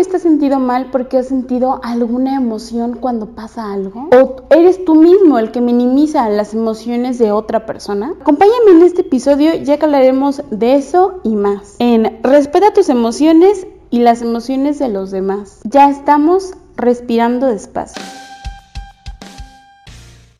vez 0.00 0.08
te 0.08 0.16
has 0.16 0.22
sentido 0.22 0.58
mal 0.58 0.88
porque 0.90 1.18
has 1.18 1.28
sentido 1.28 1.78
alguna 1.82 2.34
emoción 2.34 2.96
cuando 2.98 3.34
pasa 3.34 3.70
algo? 3.70 4.08
¿O 4.12 4.36
eres 4.48 4.82
tú 4.86 4.94
mismo 4.94 5.38
el 5.38 5.50
que 5.50 5.60
minimiza 5.60 6.26
las 6.30 6.54
emociones 6.54 7.18
de 7.18 7.32
otra 7.32 7.66
persona? 7.66 8.14
Acompáñame 8.18 8.70
en 8.70 8.82
este 8.82 9.02
episodio 9.02 9.54
ya 9.56 9.76
que 9.76 9.84
hablaremos 9.84 10.42
de 10.50 10.76
eso 10.76 11.20
y 11.22 11.36
más. 11.36 11.76
En 11.80 12.18
Respeta 12.22 12.72
tus 12.72 12.88
emociones 12.88 13.66
y 13.90 13.98
las 13.98 14.22
emociones 14.22 14.78
de 14.78 14.88
los 14.88 15.10
demás. 15.10 15.60
Ya 15.64 15.90
estamos 15.90 16.54
respirando 16.76 17.48
despacio. 17.48 18.02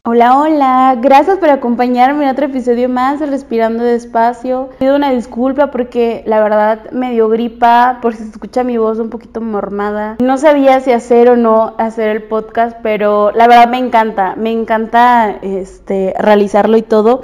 Hola, 0.03 0.39
hola, 0.39 0.97
gracias 0.99 1.37
por 1.37 1.51
acompañarme 1.51 2.25
en 2.25 2.31
otro 2.31 2.47
episodio 2.47 2.89
más 2.89 3.21
de 3.21 3.27
Respirando 3.27 3.85
Despacio. 3.85 4.71
Pido 4.79 4.97
una 4.97 5.11
disculpa 5.11 5.71
porque 5.71 6.23
la 6.25 6.43
verdad 6.43 6.91
me 6.91 7.13
dio 7.13 7.29
gripa, 7.29 7.99
por 8.01 8.15
si 8.15 8.23
se 8.23 8.31
escucha 8.31 8.65
mi 8.65 8.79
voz 8.79 8.99
un 8.99 9.11
poquito 9.11 9.43
mormada. 9.43 10.17
No 10.19 10.39
sabía 10.39 10.81
si 10.81 10.91
hacer 10.93 11.29
o 11.29 11.37
no 11.37 11.75
hacer 11.77 12.09
el 12.17 12.23
podcast, 12.23 12.79
pero 12.83 13.31
la 13.33 13.47
verdad 13.47 13.69
me 13.69 13.77
encanta, 13.77 14.37
me 14.37 14.51
encanta 14.53 15.37
este, 15.43 16.15
realizarlo 16.19 16.79
y 16.79 16.83
todo. 16.83 17.21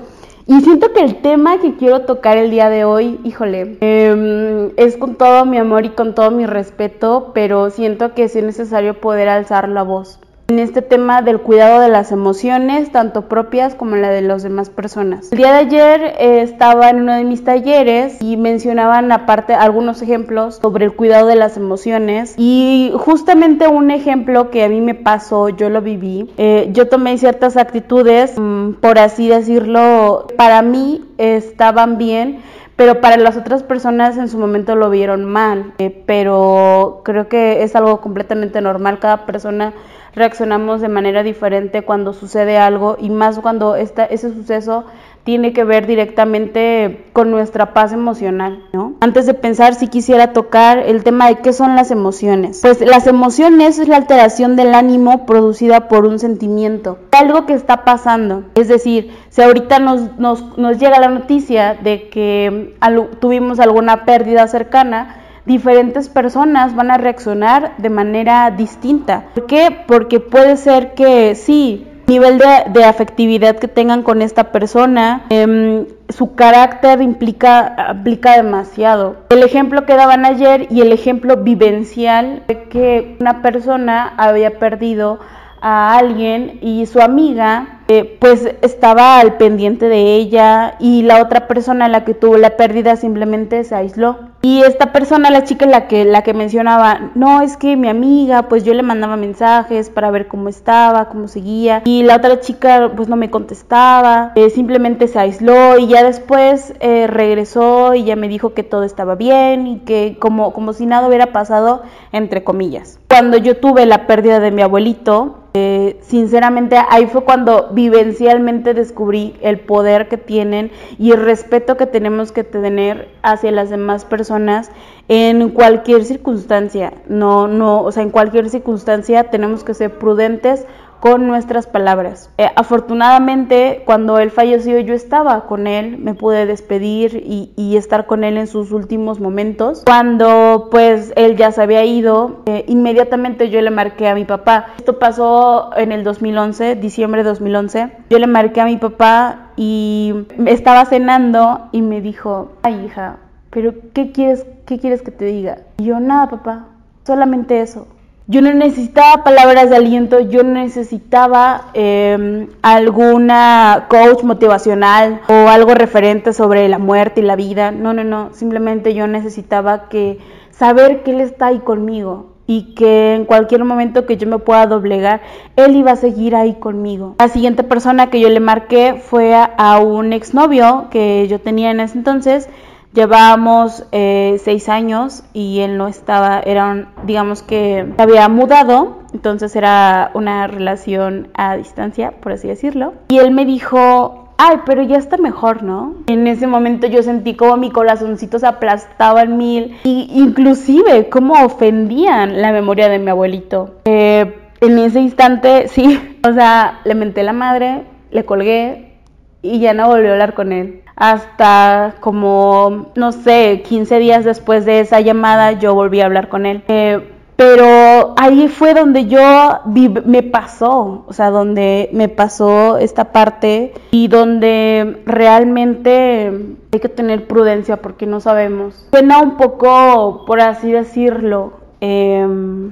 Y 0.47 0.61
siento 0.61 0.93
que 0.93 1.01
el 1.01 1.23
tema 1.23 1.59
que 1.59 1.77
quiero 1.77 2.03
tocar 2.03 2.37
el 2.37 2.51
día 2.51 2.69
de 2.69 2.85
hoy, 2.85 3.19
híjole, 3.25 3.79
em, 3.81 4.71
es 4.77 4.99
con 4.99 5.15
todo 5.15 5.47
mi 5.47 5.57
amor 5.57 5.87
y 5.87 5.91
con 5.91 6.15
todo 6.15 6.31
mi 6.31 6.45
respeto, 6.45 7.31
pero 7.33 7.71
siento 7.71 8.13
que 8.13 8.25
es 8.25 8.37
necesario 8.37 9.01
poder 9.01 9.31
alzar 9.31 9.67
la 9.71 9.83
voz 9.83 10.21
en 10.49 10.61
este 10.61 10.81
tema 10.81 11.23
del 11.23 11.41
cuidado 11.41 11.81
de 11.81 11.89
las 11.89 12.13
emociones, 12.13 12.93
tanto 12.93 13.23
propias 13.23 13.75
como 13.75 13.97
la 13.97 14.11
de 14.11 14.23
las 14.23 14.45
demás 14.45 14.71
personas. 14.71 15.33
El 15.33 15.39
día 15.39 15.53
de 15.53 15.59
ayer 15.59 16.03
eh, 16.19 16.43
estaba 16.43 16.89
en 16.91 17.01
uno 17.01 17.15
de 17.15 17.25
mis 17.25 17.43
talleres 17.43 18.19
y 18.21 18.37
mencionaban 18.37 19.11
aparte 19.11 19.55
algunos 19.55 20.03
ejemplos 20.03 20.61
sobre 20.63 20.85
el 20.85 20.93
cuidado 20.95 21.27
de 21.27 21.35
las 21.35 21.57
emociones 21.57 22.35
y 22.37 22.93
justamente 22.95 23.67
un 23.67 23.91
ejemplo 23.91 24.51
que 24.51 24.63
a 24.63 24.69
mí 24.69 24.81
me 24.81 24.95
pasó, 24.95 25.49
yo 25.49 25.69
lo 25.69 25.83
viví, 25.83 26.31
eh, 26.37 26.69
yo 26.73 26.89
tomé 26.89 27.19
ciertas 27.19 27.57
actitudes, 27.57 28.35
mm, 28.37 28.75
por 28.75 28.99
así 29.01 29.29
decirlo, 29.29 30.29
para 30.37 30.63
mí 30.63 31.05
estaban 31.19 31.99
bien, 31.99 32.39
pero 32.77 33.01
para 33.01 33.17
las 33.17 33.37
otras 33.37 33.63
personas 33.63 34.19
en 34.19 34.29
su 34.29 34.39
momento 34.39 34.77
lo 34.77 34.91
vieron 34.91 35.25
mal, 35.25 35.73
eh, 35.79 36.03
pero 36.07 37.01
creo 37.05 37.29
que 37.29 37.63
es 37.63 37.75
algo 37.75 38.01
completamente 38.01 38.61
normal, 38.61 38.99
cada 38.99 39.25
persona 39.25 39.73
reaccionamos 40.15 40.81
de 40.81 40.89
manera 40.89 41.23
diferente 41.23 41.83
cuando 41.83 42.13
sucede 42.13 42.59
algo 42.59 42.97
y 42.99 43.11
más 43.11 43.39
cuando 43.39 43.77
esta, 43.77 44.05
ese 44.05 44.33
suceso 44.33 44.85
tiene 45.27 45.53
que 45.53 45.65
ver 45.65 45.89
directamente 45.89 47.05
con 47.13 47.33
nuestra 47.33 47.75
paz 47.75 47.93
emocional, 47.93 48.63
¿no? 48.73 48.95
Antes 49.01 49.27
de 49.27 49.35
pensar 49.35 49.75
si 49.75 49.89
quisiera 49.89 50.33
tocar 50.33 50.79
el 50.79 51.03
tema 51.03 51.27
de 51.27 51.39
qué 51.39 51.53
son 51.53 51.75
las 51.75 51.91
emociones. 51.91 52.61
Pues 52.63 52.81
las 52.81 53.09
emociones 53.09 53.81
es 53.81 53.89
la 53.89 53.97
alteración 53.97 54.55
del 54.55 54.73
ánimo 54.73 55.27
producida 55.27 55.89
por 55.89 56.07
un 56.07 56.21
sentimiento, 56.21 57.01
algo 57.11 57.45
que 57.45 57.55
está 57.55 57.85
pasando. 57.85 58.45
Es 58.55 58.69
decir, 58.69 59.11
si 59.31 59.43
ahorita 59.43 59.81
nos, 59.81 60.17
nos, 60.17 60.57
nos 60.57 60.79
llega 60.79 61.01
la 61.01 61.09
noticia 61.09 61.75
de 61.75 62.09
que 62.09 62.77
tuvimos 63.19 63.59
alguna 63.59 64.05
pérdida 64.05 64.47
cercana, 64.47 65.17
diferentes 65.45 66.09
personas 66.09 66.77
van 66.77 66.93
a 66.93 66.99
reaccionar 66.99 67.77
de 67.79 67.91
manera 67.91 68.53
distinta. 68.53 69.25
¿Por 69.35 69.47
qué? 69.47 69.77
Porque 69.89 70.21
puede 70.21 70.57
ser 70.57 70.95
que 70.95 71.35
sí, 71.35 71.85
nivel 72.07 72.39
de, 72.39 72.85
afectividad 72.85 73.57
que 73.57 73.69
tengan 73.69 74.03
con 74.03 74.23
esta 74.23 74.53
persona, 74.53 75.25
em, 75.31 75.87
su 76.09 76.35
carácter 76.35 77.03
implica, 77.03 77.93
implica 77.95 78.37
demasiado. 78.37 79.17
El 79.29 79.43
ejemplo 79.43 79.87
que 79.87 79.95
daban 79.95 80.25
ayer 80.25 80.69
y 80.71 80.81
el 80.81 80.93
ejemplo 80.93 81.39
vivencial 81.39 82.43
de 82.47 82.65
que 82.65 83.17
una 83.21 83.43
persona 83.43 84.15
había 84.17 84.59
perdido 84.59 85.19
a 85.61 85.97
alguien 85.97 86.59
y 86.63 86.87
su 86.87 87.01
amiga 87.01 87.76
eh, 87.89 88.17
pues 88.21 88.49
estaba 88.63 89.21
al 89.21 89.37
pendiente 89.37 89.89
de 89.89 90.17
ella 90.17 90.75
y 90.81 91.03
la 91.03 91.23
otra 91.23 91.47
persona 91.47 91.89
la 91.89 92.05
que 92.05 92.15
tuvo 92.15 92.37
la 92.37 92.57
pérdida 92.57 92.97
simplemente 92.97 93.63
se 93.65 93.75
aisló. 93.75 94.19
Y 94.43 94.63
esta 94.63 94.93
persona, 94.93 95.31
la 95.31 95.45
chica 95.45 95.67
la 95.67 95.89
que, 95.89 96.05
la 96.05 96.23
que 96.23 96.33
mencionaba, 96.33 97.11
no, 97.15 97.43
es 97.43 97.57
que 97.57 97.77
mi 97.77 97.89
amiga, 97.89 98.43
pues 98.43 98.65
yo 98.65 98.75
le 98.75 98.83
mandaba 98.85 99.17
mensajes 99.17 99.91
para 99.91 100.11
ver 100.11 100.29
cómo 100.29 100.49
estaba, 100.49 101.09
cómo 101.09 101.27
seguía. 101.27 101.83
Y 101.85 102.05
la 102.05 102.17
otra 102.17 102.39
chica, 102.39 102.93
pues 102.95 103.09
no 103.09 103.17
me 103.17 103.31
contestaba, 103.31 104.33
eh, 104.37 104.51
simplemente 104.51 105.09
se 105.09 105.19
aisló 105.19 105.79
y 105.79 105.89
ya 105.89 106.05
después 106.05 106.75
eh, 106.81 107.07
regresó 107.09 107.95
y 107.95 108.05
ya 108.05 108.15
me 108.15 108.29
dijo 108.29 108.55
que 108.55 108.63
todo 108.63 108.85
estaba 108.85 109.17
bien 109.17 109.67
y 109.67 109.79
que 109.81 110.17
como, 110.21 110.53
como 110.53 110.73
si 110.73 110.87
nada 110.87 111.09
hubiera 111.09 111.33
pasado, 111.33 111.83
entre 112.13 112.45
comillas. 112.45 113.01
Cuando 113.09 113.39
yo 113.39 113.57
tuve 113.57 113.87
la 113.87 114.07
pérdida 114.07 114.39
de 114.39 114.51
mi 114.51 114.63
abuelito, 114.63 115.46
eh, 115.59 115.97
sinceramente 116.03 116.77
ahí 116.91 117.07
fue 117.07 117.25
cuando 117.25 117.71
vivencialmente 117.73 118.75
descubrí 118.75 119.37
el 119.41 119.59
poder 119.59 120.07
que 120.07 120.19
tienen 120.19 120.71
y 120.99 121.13
el 121.13 121.25
respeto 121.25 121.79
que 121.79 121.87
tenemos 121.87 122.31
que 122.31 122.45
tener 122.45 123.09
hacia 123.23 123.53
las 123.53 123.71
demás 123.71 124.05
personas 124.05 124.71
en 125.09 125.49
cualquier 125.49 126.05
circunstancia. 126.05 126.93
No, 127.09 127.49
no, 127.49 127.81
o 127.81 127.91
sea, 127.91 128.03
en 128.03 128.11
cualquier 128.11 128.51
circunstancia 128.51 129.31
tenemos 129.31 129.65
que 129.65 129.73
ser 129.73 129.99
prudentes 129.99 130.67
con 131.07 131.29
nuestras 131.29 131.69
palabras. 131.69 132.31
Eh, 132.37 132.49
afortunadamente, 132.57 133.83
cuando 133.85 134.19
él 134.19 134.33
falleció, 134.33 134.81
yo 134.81 134.93
estaba 134.93 135.47
con 135.47 135.69
él, 135.69 135.99
me 135.99 136.15
pude 136.15 136.47
despedir 136.47 137.23
y, 137.25 137.77
estar 137.77 138.07
con 138.07 138.25
él 138.25 138.39
en 138.39 138.47
sus 138.47 138.73
últimos 138.73 139.21
momentos. 139.21 139.83
Cuando 139.85 140.69
pues 140.71 141.13
él 141.15 141.37
ya 141.37 141.53
se 141.53 141.63
había 141.63 141.85
ido, 141.85 142.43
eh, 142.47 142.65
inmediatamente 142.67 143.51
yo 143.51 143.61
le 143.61 143.71
marqué 143.71 144.09
a 144.09 144.15
mi 144.15 144.25
papá. 144.25 144.69
Esto 144.79 144.99
pasó 144.99 145.71
en 145.77 145.93
el 145.93 146.03
2011, 146.03 146.75
diciembre 146.75 147.23
de 147.23 147.29
2011. 147.29 147.93
Yo 148.11 148.19
le 148.19 148.27
marqué 148.27 148.63
a 148.63 148.65
mi 148.65 148.79
papá 148.79 149.51
y 149.57 150.27
estaba 150.47 150.87
cenando 150.87 151.69
y 151.71 151.83
me 151.83 152.01
dijo, 152.01 152.53
ay 152.63 152.87
hija, 152.87 153.19
pero 153.51 153.75
¿qué 153.93 154.11
quieres, 154.11 154.47
qué 154.65 154.81
quieres 154.81 155.03
que 155.03 155.11
te 155.11 155.27
diga? 155.27 155.59
Y 155.79 155.85
yo, 155.85 156.01
nada 156.01 156.31
papá, 156.31 156.67
solamente 157.05 157.61
eso. 157.61 157.87
Yo 158.29 158.43
no 158.43 158.53
necesitaba 158.53 159.23
palabras 159.23 159.71
de 159.71 159.77
aliento, 159.77 160.19
yo 160.19 160.43
necesitaba 160.43 161.67
em, 161.75 162.49
alguna 162.61 163.87
coach 163.89 164.25
motivacional 164.25 165.21
o 165.29 165.49
algo 165.49 165.77
referente 165.77 166.33
sobre 166.33 166.69
la 166.69 166.79
muerte 166.79 167.21
y 167.21 167.25
la 167.25 167.37
vida. 167.37 167.71
No, 167.71 167.93
no, 167.93 168.03
no, 168.03 168.31
simplemente 168.33 168.95
yo 168.95 169.07
necesitaba 169.07 169.89
que 169.89 170.19
saber 170.51 171.05
que 171.05 171.13
Él 171.13 171.21
está 171.21 171.47
ahí 171.47 171.61
conmigo 171.61 172.33
y 172.49 172.75
que 172.75 173.15
en 173.15 173.27
cualquier 173.27 173.63
momento 173.63 174.07
que 174.07 174.17
yo 174.17 174.27
me 174.27 174.39
pueda 174.39 174.67
doblegar, 174.67 175.21
Él 175.55 175.77
iba 175.77 175.93
a 175.93 175.97
seguir 175.97 176.35
ahí 176.35 176.55
conmigo. 176.55 177.15
La 177.21 177.29
siguiente 177.29 177.63
persona 177.63 178.11
que 178.11 178.19
yo 178.19 178.29
le 178.29 178.41
marqué 178.41 179.01
fue 179.01 179.37
a, 179.37 179.45
a 179.45 179.79
un 179.79 180.13
exnovio 180.13 180.87
que 180.91 181.29
yo 181.29 181.39
tenía 181.41 181.71
en 181.71 181.79
ese 181.79 181.99
entonces 181.99 182.49
Llevábamos 182.97 183.85
eh, 183.93 184.41
seis 184.43 184.71
años 184.71 185.23
y 185.35 185.61
él 185.61 185.77
no 185.77 185.87
estaba, 185.87 186.41
era 186.41 186.89
digamos 187.05 187.43
que 187.43 187.93
había 187.99 188.27
mudado, 188.31 189.03
entonces 189.13 189.55
era 189.55 190.11
una 190.15 190.47
relación 190.47 191.29
a 191.35 191.59
distancia, 191.59 192.13
por 192.13 192.33
así 192.33 192.49
decirlo. 192.49 192.95
Y 193.09 193.19
él 193.19 193.33
me 193.33 193.45
dijo, 193.45 194.31
ay, 194.39 194.61
pero 194.65 194.83
ya 194.83 194.97
está 194.97 195.19
mejor, 195.19 195.63
¿no? 195.63 195.97
En 196.07 196.27
ese 196.27 196.47
momento 196.47 196.87
yo 196.87 197.03
sentí 197.03 197.35
como 197.35 197.59
mi 197.59 197.71
corazoncito 197.71 198.39
se 198.39 198.47
aplastaba 198.47 199.21
en 199.25 199.37
mil, 199.37 199.77
y 199.85 200.09
inclusive 200.15 201.11
cómo 201.11 201.35
ofendían 201.45 202.41
la 202.41 202.51
memoria 202.51 202.89
de 202.89 202.99
mi 202.99 203.11
abuelito. 203.11 203.75
Eh, 203.85 204.39
en 204.63 204.79
ese 204.79 205.01
instante, 205.01 205.69
sí, 205.69 206.17
o 206.27 206.33
sea, 206.33 206.81
le 206.85 206.95
menté 206.95 207.25
la 207.25 207.35
madre, 207.35 207.83
le 208.11 208.25
colgué 208.25 208.95
y 209.43 209.59
ya 209.59 209.75
no 209.75 209.87
volví 209.87 210.07
a 210.09 210.13
hablar 210.13 210.33
con 210.33 210.53
él 210.53 210.81
hasta 210.97 211.95
como, 212.01 212.87
no 212.95 213.13
sé, 213.13 213.63
15 213.67 213.99
días 213.99 214.25
después 214.25 214.65
de 214.65 214.81
esa 214.81 215.01
llamada 215.01 215.53
yo 215.53 215.75
volví 215.75 216.01
a 216.01 216.07
hablar 216.07 216.29
con 216.29 216.47
él. 216.47 216.65
Eh, 216.69 217.13
pero 217.37 218.15
ahí 218.17 218.49
fue 218.49 218.73
donde 218.73 219.07
yo 219.09 219.61
me 219.67 220.23
pasó, 220.23 221.05
o 221.07 221.13
sea, 221.13 221.29
donde 221.29 221.91
me 221.93 222.09
pasó 222.09 222.79
esta 222.79 223.13
parte 223.13 223.75
y 223.91 224.09
donde 224.09 225.03
realmente 225.05 226.33
hay 226.73 226.81
que 226.81 226.89
tener 226.89 227.27
prudencia 227.27 227.83
porque 227.83 228.07
no 228.07 228.21
sabemos. 228.21 228.87
Suena 228.91 229.21
un 229.21 229.37
poco, 229.37 230.25
por 230.27 230.41
así 230.41 230.73
decirlo, 230.73 231.53
eh, 231.83 232.27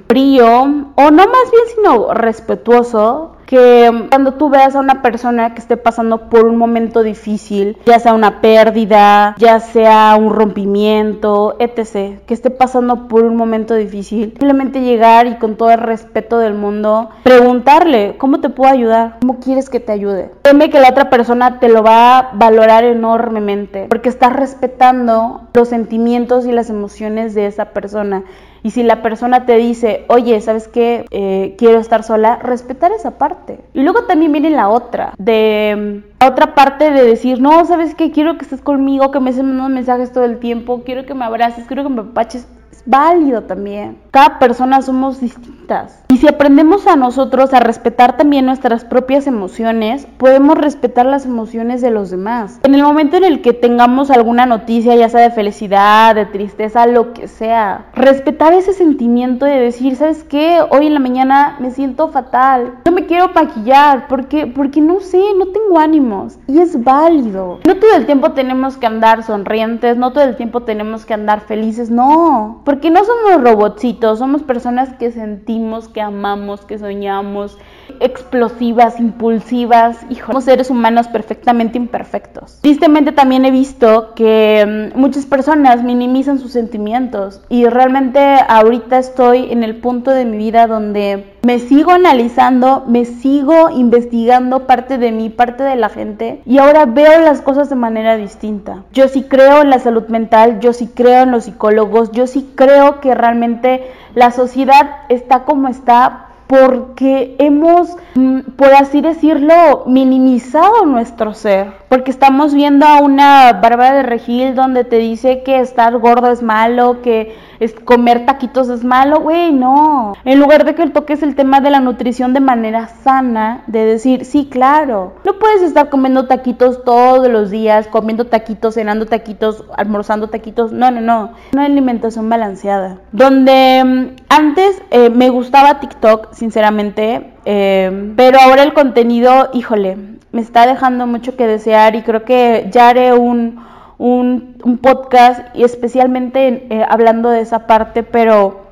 frío, 0.08 0.46
o 0.46 1.10
no 1.10 1.26
más 1.26 1.50
bien 1.50 1.64
sino 1.76 2.14
respetuoso, 2.14 3.33
que 3.46 4.08
cuando 4.10 4.34
tú 4.34 4.48
veas 4.48 4.74
a 4.74 4.80
una 4.80 5.02
persona 5.02 5.54
que 5.54 5.60
esté 5.60 5.76
pasando 5.76 6.28
por 6.28 6.46
un 6.46 6.56
momento 6.56 7.02
difícil, 7.02 7.76
ya 7.86 7.98
sea 7.98 8.14
una 8.14 8.40
pérdida, 8.40 9.34
ya 9.38 9.60
sea 9.60 10.16
un 10.18 10.32
rompimiento, 10.32 11.56
etc., 11.58 12.20
que 12.26 12.34
esté 12.34 12.50
pasando 12.50 13.08
por 13.08 13.24
un 13.24 13.36
momento 13.36 13.74
difícil, 13.74 14.30
simplemente 14.30 14.80
llegar 14.80 15.26
y 15.26 15.36
con 15.36 15.56
todo 15.56 15.70
el 15.70 15.78
respeto 15.78 16.38
del 16.38 16.54
mundo 16.54 17.10
preguntarle, 17.22 18.16
¿cómo 18.18 18.40
te 18.40 18.48
puedo 18.48 18.72
ayudar? 18.72 19.18
¿Cómo 19.20 19.38
quieres 19.40 19.70
que 19.70 19.80
te 19.80 19.92
ayude? 19.92 20.30
Teme 20.42 20.70
que 20.70 20.80
la 20.80 20.90
otra 20.90 21.10
persona 21.10 21.60
te 21.60 21.68
lo 21.68 21.82
va 21.82 22.18
a 22.18 22.30
valorar 22.34 22.84
enormemente 22.84 23.86
porque 23.88 24.08
estás 24.08 24.32
respetando 24.32 25.42
los 25.52 25.68
sentimientos 25.68 26.46
y 26.46 26.52
las 26.52 26.70
emociones 26.70 27.34
de 27.34 27.46
esa 27.46 27.66
persona 27.66 28.24
Y 28.64 28.70
si 28.70 28.82
la 28.82 29.02
persona 29.02 29.44
te 29.44 29.58
dice, 29.58 30.06
oye, 30.08 30.40
¿sabes 30.40 30.68
qué? 30.68 31.04
Eh, 31.10 31.54
quiero 31.58 31.78
estar 31.78 32.02
sola, 32.02 32.36
respetar 32.36 32.92
esa 32.92 33.18
parte. 33.18 33.60
Y 33.74 33.82
luego 33.82 34.04
también 34.04 34.32
viene 34.32 34.48
la 34.48 34.70
otra, 34.70 35.12
de 35.18 36.02
la 36.18 36.28
otra 36.28 36.54
parte 36.54 36.90
de 36.90 37.04
decir, 37.04 37.42
no, 37.42 37.66
¿sabes 37.66 37.94
qué? 37.94 38.10
Quiero 38.10 38.38
que 38.38 38.44
estés 38.44 38.62
conmigo, 38.62 39.10
que 39.10 39.20
me 39.20 39.38
unos 39.38 39.68
mensajes 39.68 40.12
todo 40.12 40.24
el 40.24 40.38
tiempo, 40.38 40.82
quiero 40.82 41.04
que 41.04 41.12
me 41.12 41.26
abraces, 41.26 41.66
quiero 41.66 41.82
que 41.82 41.90
me 41.90 42.04
paches 42.04 42.48
válido 42.86 43.42
también. 43.42 43.98
Cada 44.10 44.38
persona 44.38 44.82
somos 44.82 45.20
distintas. 45.20 46.02
Y 46.08 46.18
si 46.18 46.28
aprendemos 46.28 46.86
a 46.86 46.96
nosotros 46.96 47.52
a 47.54 47.60
respetar 47.60 48.16
también 48.16 48.46
nuestras 48.46 48.84
propias 48.84 49.26
emociones, 49.26 50.06
podemos 50.18 50.56
respetar 50.56 51.06
las 51.06 51.26
emociones 51.26 51.80
de 51.80 51.90
los 51.90 52.10
demás. 52.10 52.60
En 52.62 52.74
el 52.74 52.82
momento 52.82 53.16
en 53.16 53.24
el 53.24 53.42
que 53.42 53.52
tengamos 53.52 54.10
alguna 54.10 54.46
noticia, 54.46 54.94
ya 54.94 55.08
sea 55.08 55.20
de 55.20 55.30
felicidad, 55.30 56.14
de 56.14 56.26
tristeza, 56.26 56.86
lo 56.86 57.12
que 57.12 57.28
sea, 57.28 57.86
respetar 57.94 58.52
ese 58.52 58.72
sentimiento 58.72 59.46
de 59.46 59.58
decir, 59.58 59.96
¿sabes 59.96 60.24
qué? 60.24 60.60
Hoy 60.70 60.86
en 60.86 60.94
la 60.94 61.00
mañana 61.00 61.56
me 61.58 61.70
siento 61.70 62.08
fatal. 62.08 62.74
No 62.84 62.92
me 62.92 63.06
quiero 63.06 63.30
maquillar 63.34 64.06
porque 64.08 64.46
porque 64.46 64.80
no 64.80 65.00
sé, 65.00 65.20
no 65.36 65.46
tengo 65.46 65.78
ánimos 65.78 66.38
y 66.46 66.58
es 66.58 66.82
válido. 66.82 67.60
No 67.66 67.76
todo 67.76 67.94
el 67.96 68.06
tiempo 68.06 68.32
tenemos 68.32 68.76
que 68.76 68.86
andar 68.86 69.22
sonrientes, 69.22 69.96
no 69.96 70.12
todo 70.12 70.24
el 70.24 70.36
tiempo 70.36 70.62
tenemos 70.62 71.04
que 71.04 71.14
andar 71.14 71.40
felices, 71.40 71.90
no. 71.90 72.62
Porque 72.64 72.90
no 72.90 73.04
somos 73.04 73.42
robotcitos, 73.42 74.18
somos 74.18 74.42
personas 74.42 74.94
que 74.94 75.12
sentimos, 75.12 75.88
que 75.88 76.00
amamos, 76.00 76.64
que 76.64 76.78
soñamos, 76.78 77.58
explosivas, 78.00 78.98
impulsivas, 78.98 79.98
y 80.08 80.16
somos 80.16 80.44
seres 80.44 80.70
humanos 80.70 81.08
perfectamente 81.08 81.78
imperfectos. 81.78 82.58
Tristemente 82.62 83.12
también 83.12 83.44
he 83.44 83.50
visto 83.50 84.14
que 84.14 84.90
mm, 84.94 84.98
muchas 84.98 85.26
personas 85.26 85.82
minimizan 85.82 86.38
sus 86.38 86.52
sentimientos 86.52 87.42
y 87.48 87.66
realmente 87.66 88.20
ahorita 88.48 88.98
estoy 88.98 89.52
en 89.52 89.62
el 89.62 89.76
punto 89.76 90.10
de 90.10 90.24
mi 90.24 90.36
vida 90.38 90.66
donde 90.66 91.33
me 91.44 91.58
sigo 91.58 91.92
analizando, 91.92 92.84
me 92.86 93.04
sigo 93.04 93.68
investigando 93.70 94.66
parte 94.66 94.98
de 94.98 95.12
mí, 95.12 95.28
parte 95.28 95.62
de 95.62 95.76
la 95.76 95.90
gente 95.90 96.40
y 96.46 96.58
ahora 96.58 96.86
veo 96.86 97.20
las 97.20 97.42
cosas 97.42 97.68
de 97.68 97.76
manera 97.76 98.16
distinta. 98.16 98.82
Yo 98.92 99.08
sí 99.08 99.24
creo 99.24 99.60
en 99.62 99.70
la 99.70 99.78
salud 99.78 100.08
mental, 100.08 100.60
yo 100.60 100.72
sí 100.72 100.88
creo 100.92 101.22
en 101.22 101.30
los 101.30 101.44
psicólogos, 101.44 102.12
yo 102.12 102.26
sí 102.26 102.48
creo 102.54 103.00
que 103.00 103.14
realmente 103.14 103.82
la 104.14 104.30
sociedad 104.30 105.02
está 105.08 105.44
como 105.44 105.68
está 105.68 106.28
porque 106.46 107.36
hemos, 107.38 107.96
mm, 108.14 108.40
por 108.56 108.72
así 108.74 109.00
decirlo, 109.00 109.84
minimizado 109.86 110.84
nuestro 110.86 111.34
ser. 111.34 111.83
Porque 111.94 112.10
estamos 112.10 112.54
viendo 112.54 112.86
a 112.86 113.00
una 113.00 113.52
Bárbara 113.52 113.94
de 113.94 114.02
Regil 114.02 114.56
donde 114.56 114.82
te 114.82 114.96
dice 114.96 115.44
que 115.44 115.60
estar 115.60 115.96
gordo 115.98 116.32
es 116.32 116.42
malo, 116.42 117.02
que 117.02 117.36
comer 117.84 118.26
taquitos 118.26 118.68
es 118.68 118.82
malo, 118.82 119.20
güey, 119.20 119.52
no. 119.52 120.14
En 120.24 120.40
lugar 120.40 120.64
de 120.64 120.74
que 120.74 120.90
toques 120.90 121.22
el 121.22 121.36
tema 121.36 121.60
de 121.60 121.70
la 121.70 121.78
nutrición 121.78 122.34
de 122.34 122.40
manera 122.40 122.88
sana, 122.88 123.62
de 123.68 123.84
decir, 123.84 124.24
sí, 124.24 124.48
claro, 124.50 125.14
no 125.24 125.38
puedes 125.38 125.62
estar 125.62 125.88
comiendo 125.88 126.26
taquitos 126.26 126.82
todos 126.82 127.28
los 127.28 127.50
días, 127.50 127.86
comiendo 127.86 128.26
taquitos, 128.26 128.74
cenando 128.74 129.06
taquitos, 129.06 129.64
almorzando 129.76 130.28
taquitos, 130.30 130.72
no, 130.72 130.90
no, 130.90 131.00
no. 131.00 131.30
Una 131.52 131.66
alimentación 131.66 132.28
balanceada. 132.28 132.98
Donde 133.12 133.84
mm, 133.84 134.16
antes 134.30 134.82
eh, 134.90 135.10
me 135.10 135.30
gustaba 135.30 135.78
TikTok, 135.78 136.32
sinceramente, 136.32 137.34
eh, 137.44 138.12
pero 138.16 138.40
ahora 138.40 138.64
el 138.64 138.72
contenido, 138.72 139.50
híjole, 139.52 139.96
me 140.34 140.42
está 140.42 140.66
dejando 140.66 141.06
mucho 141.06 141.36
que 141.36 141.46
desear 141.46 141.94
y 141.96 142.02
creo 142.02 142.24
que 142.24 142.68
ya 142.70 142.90
haré 142.90 143.14
un 143.14 143.64
un, 143.98 144.78
podcast 144.82 145.54
y 145.54 145.64
especialmente 145.64 146.66
eh, 146.70 146.84
hablando 146.88 147.30
de 147.30 147.40
esa 147.40 147.66
parte, 147.66 148.02
pero 148.02 148.64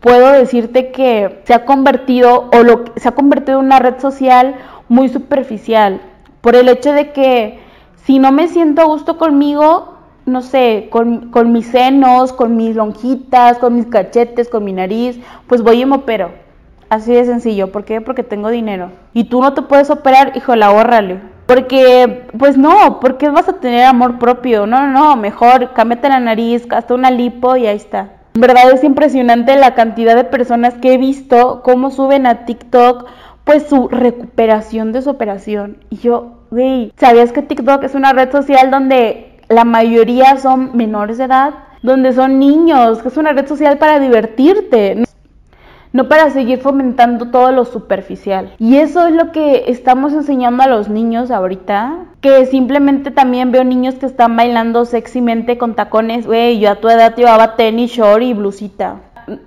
puedo 0.00 0.32
decirte 0.32 0.90
que 0.92 1.40
se 1.44 1.54
ha 1.54 1.64
convertido 1.64 2.50
o 2.52 2.62
lo, 2.62 2.84
se 2.96 3.08
ha 3.08 3.12
convertido 3.12 3.60
en 3.60 3.66
una 3.66 3.78
red 3.78 4.00
social 4.00 4.56
muy 4.88 5.08
superficial 5.08 6.00
por 6.40 6.56
el 6.56 6.68
hecho 6.68 6.92
de 6.92 7.12
que 7.12 7.60
si 8.04 8.18
no 8.18 8.32
me 8.32 8.48
siento 8.48 8.82
a 8.82 8.86
gusto 8.86 9.18
conmigo, 9.18 9.94
no 10.26 10.42
sé, 10.42 10.88
con, 10.90 11.30
con 11.30 11.52
mis 11.52 11.66
senos, 11.66 12.32
con 12.32 12.56
mis 12.56 12.74
lonjitas, 12.74 13.58
con 13.58 13.76
mis 13.76 13.86
cachetes, 13.86 14.48
con 14.48 14.64
mi 14.64 14.72
nariz, 14.72 15.18
pues 15.46 15.62
voy 15.62 15.82
y 15.82 15.86
me 15.86 15.96
opero. 15.96 16.49
Así 16.90 17.14
de 17.14 17.24
sencillo. 17.24 17.70
¿Por 17.70 17.84
qué? 17.84 18.00
Porque 18.00 18.24
tengo 18.24 18.50
dinero. 18.50 18.90
Y 19.14 19.24
tú 19.24 19.40
no 19.40 19.54
te 19.54 19.62
puedes 19.62 19.90
operar, 19.90 20.32
híjole, 20.36 20.64
ahórrale. 20.64 21.20
Porque, 21.46 22.26
pues 22.36 22.58
no, 22.58 22.98
porque 23.00 23.30
vas 23.30 23.48
a 23.48 23.54
tener 23.54 23.84
amor 23.84 24.18
propio. 24.18 24.66
No, 24.66 24.88
no, 24.88 25.16
mejor 25.16 25.72
cámete 25.72 26.08
la 26.08 26.18
nariz, 26.18 26.66
hasta 26.70 26.94
una 26.94 27.12
lipo 27.12 27.56
y 27.56 27.66
ahí 27.66 27.76
está. 27.76 28.12
En 28.34 28.40
verdad 28.40 28.70
es 28.72 28.84
impresionante 28.84 29.56
la 29.56 29.74
cantidad 29.74 30.16
de 30.16 30.24
personas 30.24 30.74
que 30.74 30.94
he 30.94 30.98
visto 30.98 31.62
cómo 31.62 31.90
suben 31.90 32.26
a 32.26 32.44
TikTok 32.44 33.08
pues 33.44 33.66
su 33.68 33.88
recuperación 33.88 34.92
de 34.92 35.02
su 35.02 35.10
operación. 35.10 35.78
Y 35.90 35.96
yo, 35.96 36.44
güey, 36.50 36.92
¿sabías 36.96 37.32
que 37.32 37.42
TikTok 37.42 37.84
es 37.84 37.94
una 37.94 38.12
red 38.12 38.30
social 38.30 38.70
donde 38.70 39.40
la 39.48 39.64
mayoría 39.64 40.36
son 40.36 40.76
menores 40.76 41.18
de 41.18 41.24
edad? 41.24 41.54
Donde 41.82 42.12
son 42.12 42.38
niños, 42.38 42.98
que 43.00 43.08
es 43.08 43.16
una 43.16 43.32
red 43.32 43.48
social 43.48 43.78
para 43.78 43.98
divertirte 43.98 45.04
no 45.92 46.08
para 46.08 46.30
seguir 46.30 46.60
fomentando 46.60 47.26
todo 47.26 47.52
lo 47.52 47.64
superficial. 47.64 48.54
Y 48.58 48.76
eso 48.76 49.06
es 49.06 49.14
lo 49.14 49.32
que 49.32 49.64
estamos 49.68 50.12
enseñando 50.12 50.62
a 50.62 50.68
los 50.68 50.88
niños 50.88 51.30
ahorita, 51.30 51.96
que 52.20 52.46
simplemente 52.46 53.10
también 53.10 53.50
veo 53.50 53.64
niños 53.64 53.96
que 53.96 54.06
están 54.06 54.36
bailando 54.36 54.84
sexymente 54.84 55.58
con 55.58 55.74
tacones, 55.74 56.26
güey, 56.26 56.58
yo 56.58 56.70
a 56.70 56.76
tu 56.76 56.88
edad 56.88 57.16
llevaba 57.16 57.56
tenis, 57.56 57.92
short 57.92 58.22
y 58.22 58.34
blusita. 58.34 58.96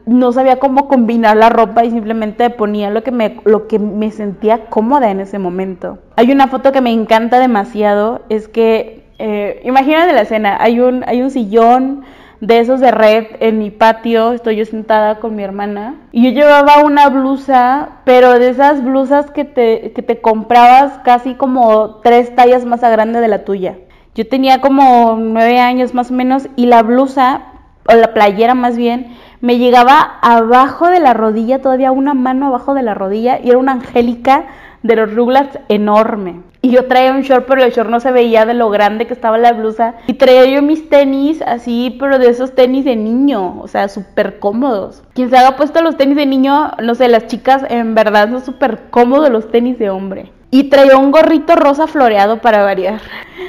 No 0.06 0.31
sabía 0.31 0.60
cómo 0.60 0.88
combinar 0.88 1.36
la 1.36 1.50
ropa 1.50 1.84
y 1.84 1.92
simplemente 1.92 2.50
ponía 2.50 2.90
lo 2.90 3.04
que 3.04 3.12
me, 3.12 3.38
lo 3.44 3.68
que 3.68 3.80
me 3.80 4.12
sentía 4.12 4.66
cómoda 4.66 5.12
en 5.12 5.19
ese 5.19 5.40
momento. 5.40 5.98
Hay 6.16 6.31
una 6.31 6.48
foto 6.48 6.72
que 6.72 6.81
me 6.81 6.92
encanta 6.92 7.40
demasiado, 7.40 8.22
es 8.30 8.48
que, 8.48 9.04
eh, 9.19 9.62
imagínate 9.66 10.13
la 10.13 10.22
escena, 10.22 10.57
hay 10.60 10.80
un, 10.80 11.04
hay 11.06 11.22
un 11.22 11.31
sillón, 11.31 12.04
de 12.44 12.60
esos 12.60 12.81
de 12.81 12.92
red 12.92 13.25
en 13.40 13.57
mi 13.57 13.72
patio, 13.72 14.34
estoy 14.34 14.57
yo 14.57 14.66
sentada 14.66 15.22
con 15.22 15.34
mi 15.34 15.44
hermana, 15.44 15.95
y 16.12 16.25
yo 16.25 16.31
llevaba 16.31 16.84
una 16.84 17.07
blusa, 17.07 18.01
pero 18.04 18.38
de 18.38 18.50
esas 18.50 18.84
blusas 18.84 19.31
que 19.31 19.45
te, 19.45 19.94
que 19.94 20.01
te 20.01 20.19
comprabas 20.19 21.00
casi 21.06 21.36
como 21.36 22.01
tres 22.04 22.36
tallas 22.36 22.66
más 22.66 22.81
grande 22.81 23.22
de 23.22 23.30
la 23.30 23.45
tuya. 23.45 23.78
Yo 24.13 24.28
tenía 24.28 24.60
como 24.60 25.16
nueve 25.18 25.62
años 25.62 25.94
más 25.94 26.12
o 26.12 26.13
menos 26.13 26.50
y 26.57 26.66
la 26.66 26.84
blusa, 26.84 27.44
o 27.88 27.94
la 27.95 28.13
playera 28.13 28.56
más 28.56 28.75
bien, 28.75 29.16
me 29.40 29.57
llegaba 29.57 30.01
abajo 30.22 30.90
de 30.90 31.00
la 31.00 31.13
rodilla, 31.13 31.62
todavía 31.62 31.94
una 31.94 32.13
mano 32.13 32.47
abajo 32.47 32.73
de 32.73 32.83
la 32.83 32.94
rodilla, 32.94 33.40
y 33.42 33.52
era 33.52 33.57
una 33.57 33.71
angélica 33.71 34.47
de 34.81 34.97
los 34.97 35.16
Rugrats 35.16 35.59
enorme. 35.69 36.42
Y 36.65 36.69
yo 36.69 36.85
traía 36.85 37.11
un 37.11 37.23
short, 37.23 37.45
pero 37.45 37.61
el 37.61 37.73
short 37.73 37.89
no 37.89 37.99
se 37.99 38.13
veía 38.13 38.45
de 38.45 38.53
lo 38.53 38.69
grande 38.69 39.05
que 39.05 39.13
estaba 39.13 39.37
la 39.37 39.51
blusa. 39.51 39.95
Y 40.07 40.13
traía 40.13 40.45
yo 40.45 40.61
mis 40.61 40.87
tenis 40.87 41.41
así, 41.45 41.97
pero 41.99 42.19
de 42.19 42.29
esos 42.29 42.55
tenis 42.55 42.85
de 42.85 42.95
niño, 42.95 43.59
o 43.59 43.67
sea, 43.67 43.89
súper 43.89 44.39
cómodos. 44.39 45.03
Quien 45.13 45.29
se 45.29 45.35
haga 45.35 45.57
puesto 45.57 45.81
los 45.81 45.97
tenis 45.97 46.15
de 46.15 46.25
niño, 46.25 46.71
no 46.81 46.95
sé, 46.95 47.09
las 47.09 47.27
chicas 47.27 47.65
en 47.69 47.95
verdad 47.95 48.29
son 48.29 48.45
súper 48.45 48.83
cómodos 48.91 49.29
los 49.29 49.51
tenis 49.51 49.77
de 49.77 49.89
hombre. 49.89 50.31
Y 50.54 50.66
traía 50.66 51.00
un 51.00 51.10
gorrito 51.10 51.56
rosa 51.56 51.88
floreado 51.88 52.38
para 52.38 52.64
variar. 52.64 53.02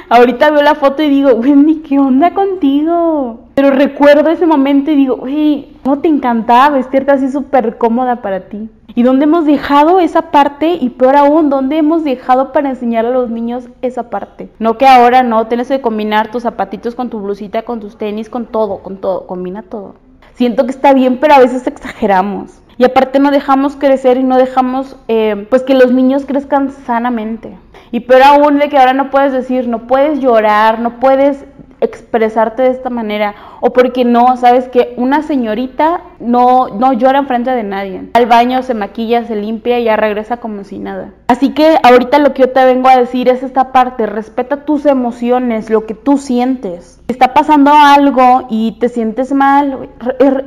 Ahorita 0.09 0.49
veo 0.49 0.63
la 0.63 0.73
foto 0.73 1.03
y 1.03 1.09
digo, 1.09 1.33
Wendy, 1.33 1.83
¿qué 1.87 1.99
onda 1.99 2.33
contigo? 2.33 3.41
Pero 3.53 3.69
recuerdo 3.69 4.31
ese 4.31 4.47
momento 4.47 4.89
y 4.89 4.95
digo, 4.95 5.17
güey, 5.17 5.67
¿cómo 5.83 5.99
te 5.99 6.07
encantaba 6.07 6.77
vestirte 6.77 7.11
así 7.11 7.29
súper 7.29 7.77
cómoda 7.77 8.23
para 8.23 8.49
ti? 8.49 8.71
¿Y 8.95 9.03
dónde 9.03 9.25
hemos 9.25 9.45
dejado 9.45 9.99
esa 9.99 10.31
parte? 10.31 10.79
Y 10.81 10.89
peor 10.89 11.15
aún, 11.15 11.51
¿dónde 11.51 11.77
hemos 11.77 12.03
dejado 12.03 12.51
para 12.51 12.69
enseñar 12.69 13.05
a 13.05 13.11
los 13.11 13.29
niños 13.29 13.65
esa 13.83 14.09
parte? 14.09 14.49
No 14.57 14.79
que 14.79 14.87
ahora 14.87 15.21
no, 15.21 15.45
tienes 15.45 15.67
que 15.67 15.81
combinar 15.81 16.31
tus 16.31 16.41
zapatitos 16.41 16.95
con 16.95 17.11
tu 17.11 17.19
blusita, 17.19 17.61
con 17.61 17.81
tus 17.81 17.99
tenis, 17.99 18.31
con 18.31 18.47
todo, 18.47 18.79
con 18.79 18.97
todo, 18.97 19.27
combina 19.27 19.61
todo. 19.61 19.93
Siento 20.33 20.65
que 20.65 20.71
está 20.71 20.91
bien, 20.93 21.19
pero 21.19 21.35
a 21.35 21.39
veces 21.39 21.67
exageramos. 21.67 22.63
Y 22.77 22.83
aparte 22.83 23.19
no 23.19 23.31
dejamos 23.31 23.75
crecer 23.75 24.17
y 24.17 24.23
no 24.23 24.37
dejamos 24.37 24.97
eh, 25.07 25.47
pues 25.49 25.63
que 25.63 25.75
los 25.75 25.91
niños 25.91 26.25
crezcan 26.25 26.71
sanamente. 26.71 27.57
Y 27.91 28.01
peor 28.01 28.23
aún 28.23 28.59
de 28.59 28.67
que 28.69 28.77
ahora 28.77 28.93
no 28.93 29.09
puedes 29.09 29.31
decir, 29.31 29.67
no 29.67 29.87
puedes 29.87 30.19
llorar, 30.19 30.79
no 30.79 30.99
puedes 30.99 31.45
expresarte 31.85 32.63
de 32.63 32.69
esta 32.69 32.89
manera 32.89 33.35
o 33.61 33.71
porque 33.71 34.05
no, 34.05 34.37
sabes 34.37 34.67
que 34.67 34.93
una 34.97 35.21
señorita 35.23 36.01
no, 36.19 36.67
no 36.69 36.93
llora 36.93 37.19
en 37.19 37.27
frente 37.27 37.51
de 37.51 37.63
nadie. 37.63 38.09
Al 38.13 38.25
baño 38.25 38.63
se 38.63 38.73
maquilla, 38.73 39.25
se 39.25 39.35
limpia 39.35 39.79
y 39.79 39.85
ya 39.85 39.95
regresa 39.95 40.37
como 40.37 40.63
si 40.63 40.79
nada. 40.79 41.13
Así 41.27 41.53
que 41.53 41.77
ahorita 41.81 42.19
lo 42.19 42.33
que 42.33 42.43
yo 42.43 42.49
te 42.51 42.65
vengo 42.65 42.89
a 42.89 42.97
decir 42.97 43.29
es 43.29 43.43
esta 43.43 43.71
parte, 43.71 44.05
respeta 44.05 44.65
tus 44.65 44.85
emociones, 44.85 45.69
lo 45.69 45.85
que 45.85 45.93
tú 45.93 46.17
sientes. 46.17 46.99
Si 47.07 47.13
está 47.13 47.33
pasando 47.33 47.71
algo 47.73 48.47
y 48.49 48.73
te 48.79 48.89
sientes 48.89 49.33
mal, 49.33 49.89